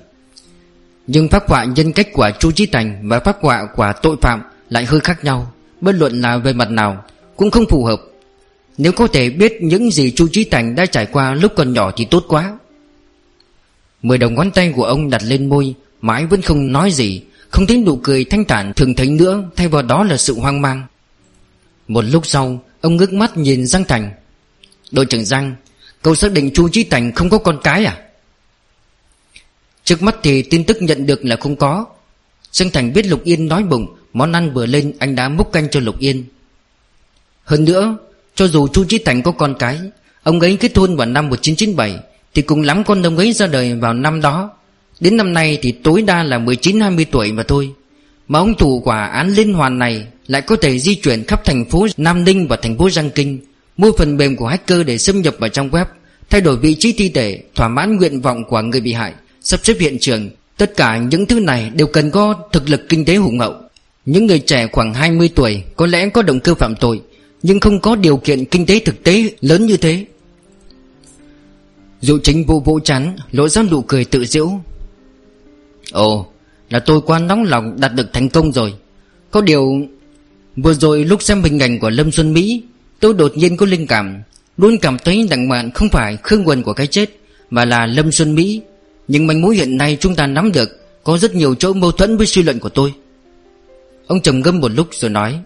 [1.07, 4.43] Nhưng phát họa nhân cách của Chu Chí Thành Và phát họa của tội phạm
[4.71, 7.05] lại hơi khác nhau, Bất luận là về mặt nào
[7.37, 8.01] Cũng không phù hợp.
[8.79, 11.93] Nếu có thể biết những gì Chu Chí Thành đã trải qua lúc còn nhỏ
[11.97, 12.59] thì tốt quá.
[14.03, 17.23] Mười đầu ngón tay của ông đặt lên môi, Mãi vẫn không nói gì.
[17.55, 20.63] Không thấy nụ cười thanh thản thường thấy nữa, Thay vào đó là sự hoang
[20.63, 20.87] mang.
[21.89, 24.11] Một lúc sau, Ông ngước mắt nhìn Giang Thành.
[24.91, 25.55] Đội trưởng Giang,
[26.03, 28.03] Cậu xác định Chu chí Thành không có con cái à?
[29.85, 31.87] Trước mắt thì tin tức nhận được là không có.
[32.53, 35.71] Giang Thành biết Lục Yên nói bụng, Món ăn vừa lên, anh đã múc canh
[35.71, 36.25] cho Lục Yên.
[37.45, 37.97] Hơn nữa,
[38.35, 39.81] Cho dù Chu chí Thành có con cái,
[40.23, 41.99] Ông ấy kết hôn vào năm 1997
[42.35, 44.51] Thì cùng lắm con ông ấy ra đời vào năm đó.
[45.05, 47.71] Đến năm nay thì tối đa là 19-20 tuổi mà thôi.
[48.29, 51.65] Mà ông thủ quả án liên hoàn này Lại có thể di chuyển khắp thành
[51.65, 53.39] phố Nam Ninh và thành phố Giang Kinh,
[53.77, 55.85] Mua phần mềm của hacker để xâm nhập vào trong web,
[56.31, 59.61] Thay đổi vị trí thi thể, Thỏa mãn nguyện vọng của người bị hại, Sắp
[59.63, 60.31] xếp hiện trường.
[60.57, 63.55] Tất cả những thứ này đều cần có thực lực kinh tế hùng hậu.
[64.07, 67.01] Những người trẻ khoảng 20 tuổi Có lẽ có động cơ phạm tội,
[67.43, 70.05] Nhưng không có điều kiện kinh tế thực tế lớn như thế.
[72.01, 74.61] Dụ chính vô vô chắn Lộ ra nụ cười tự diễu
[75.93, 76.27] Ồ,
[76.71, 78.75] Là tôi quá nóng lòng đạt được thành công rồi.
[79.31, 79.87] Có điều,
[80.57, 82.63] Vừa rồi lúc xem hình ảnh của Lâm Xuân Mỹ,
[83.01, 84.23] Tôi đột nhiên có linh cảm,
[84.57, 87.11] Luôn cảm thấy đặng mạn không phải khương quần của cái chết,
[87.51, 88.61] Mà là Lâm Xuân Mỹ.
[89.09, 90.71] Nhưng manh mối hiện nay chúng ta nắm được,
[91.05, 92.95] Có rất nhiều chỗ mâu thuẫn với suy luận của tôi.
[94.07, 95.39] Ông trầm ngâm một lúc rồi nói,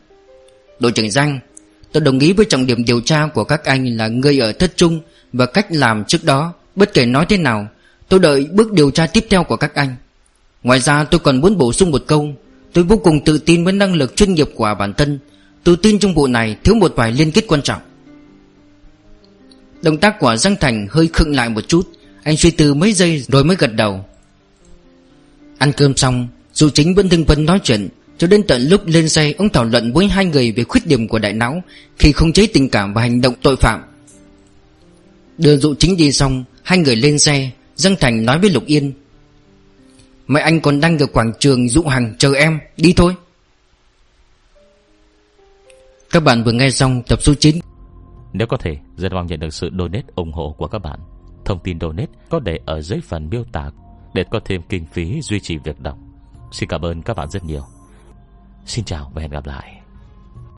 [0.81, 1.39] Đội trưởng Giang,
[1.93, 4.77] Tôi đồng ý với trọng điểm điều tra của các anh là người ở thất
[4.77, 5.01] trung
[5.33, 6.53] Và cách làm trước đó.
[6.75, 7.69] Bất kể nói thế nào,
[8.09, 9.97] Tôi đợi bước điều tra tiếp theo của các anh.
[10.63, 12.35] Ngoài ra tôi còn muốn bổ sung một câu,
[12.73, 15.19] Tôi vô cùng tự tin với năng lực chuyên nghiệp của bản thân.
[15.65, 17.83] Tôi tin trong vụ này thiếu một vài liên kết quan trọng.
[19.83, 21.89] Động tác của Giang Thành hơi khựng lại một chút.
[22.23, 24.05] Anh suy tư mấy giây rồi mới gật đầu.
[25.59, 27.89] Ăn cơm xong, Dù chính vẫn thương vấn nói chuyện,
[28.19, 31.09] cho đến tận lúc lên xe Ông thảo luận với hai người về khuyết điểm
[31.09, 31.63] của đại não,
[31.99, 33.81] Khi không chế tình cảm và hành động tội phạm.
[35.39, 38.93] Đưa dụ chính đi xong, Hai người lên xe, Giang Thành nói với Lục Yên
[40.29, 42.61] Mấy anh còn đang ở quảng trường dụ hằng chờ em.
[42.77, 43.15] Đi thôi.
[46.11, 47.57] Các bạn vừa nghe xong tập số 9
[48.33, 51.01] Nếu có thể, Rất mong nhận được sự donate ủng hộ của các bạn.
[51.45, 53.71] Thông tin donate có để ở dưới phần miêu tả
[54.15, 55.99] Để có thêm kinh phí duy trì việc đọc.
[56.53, 57.63] Xin cảm ơn các bạn rất nhiều.
[58.67, 59.78] Xin chào và hẹn gặp lại.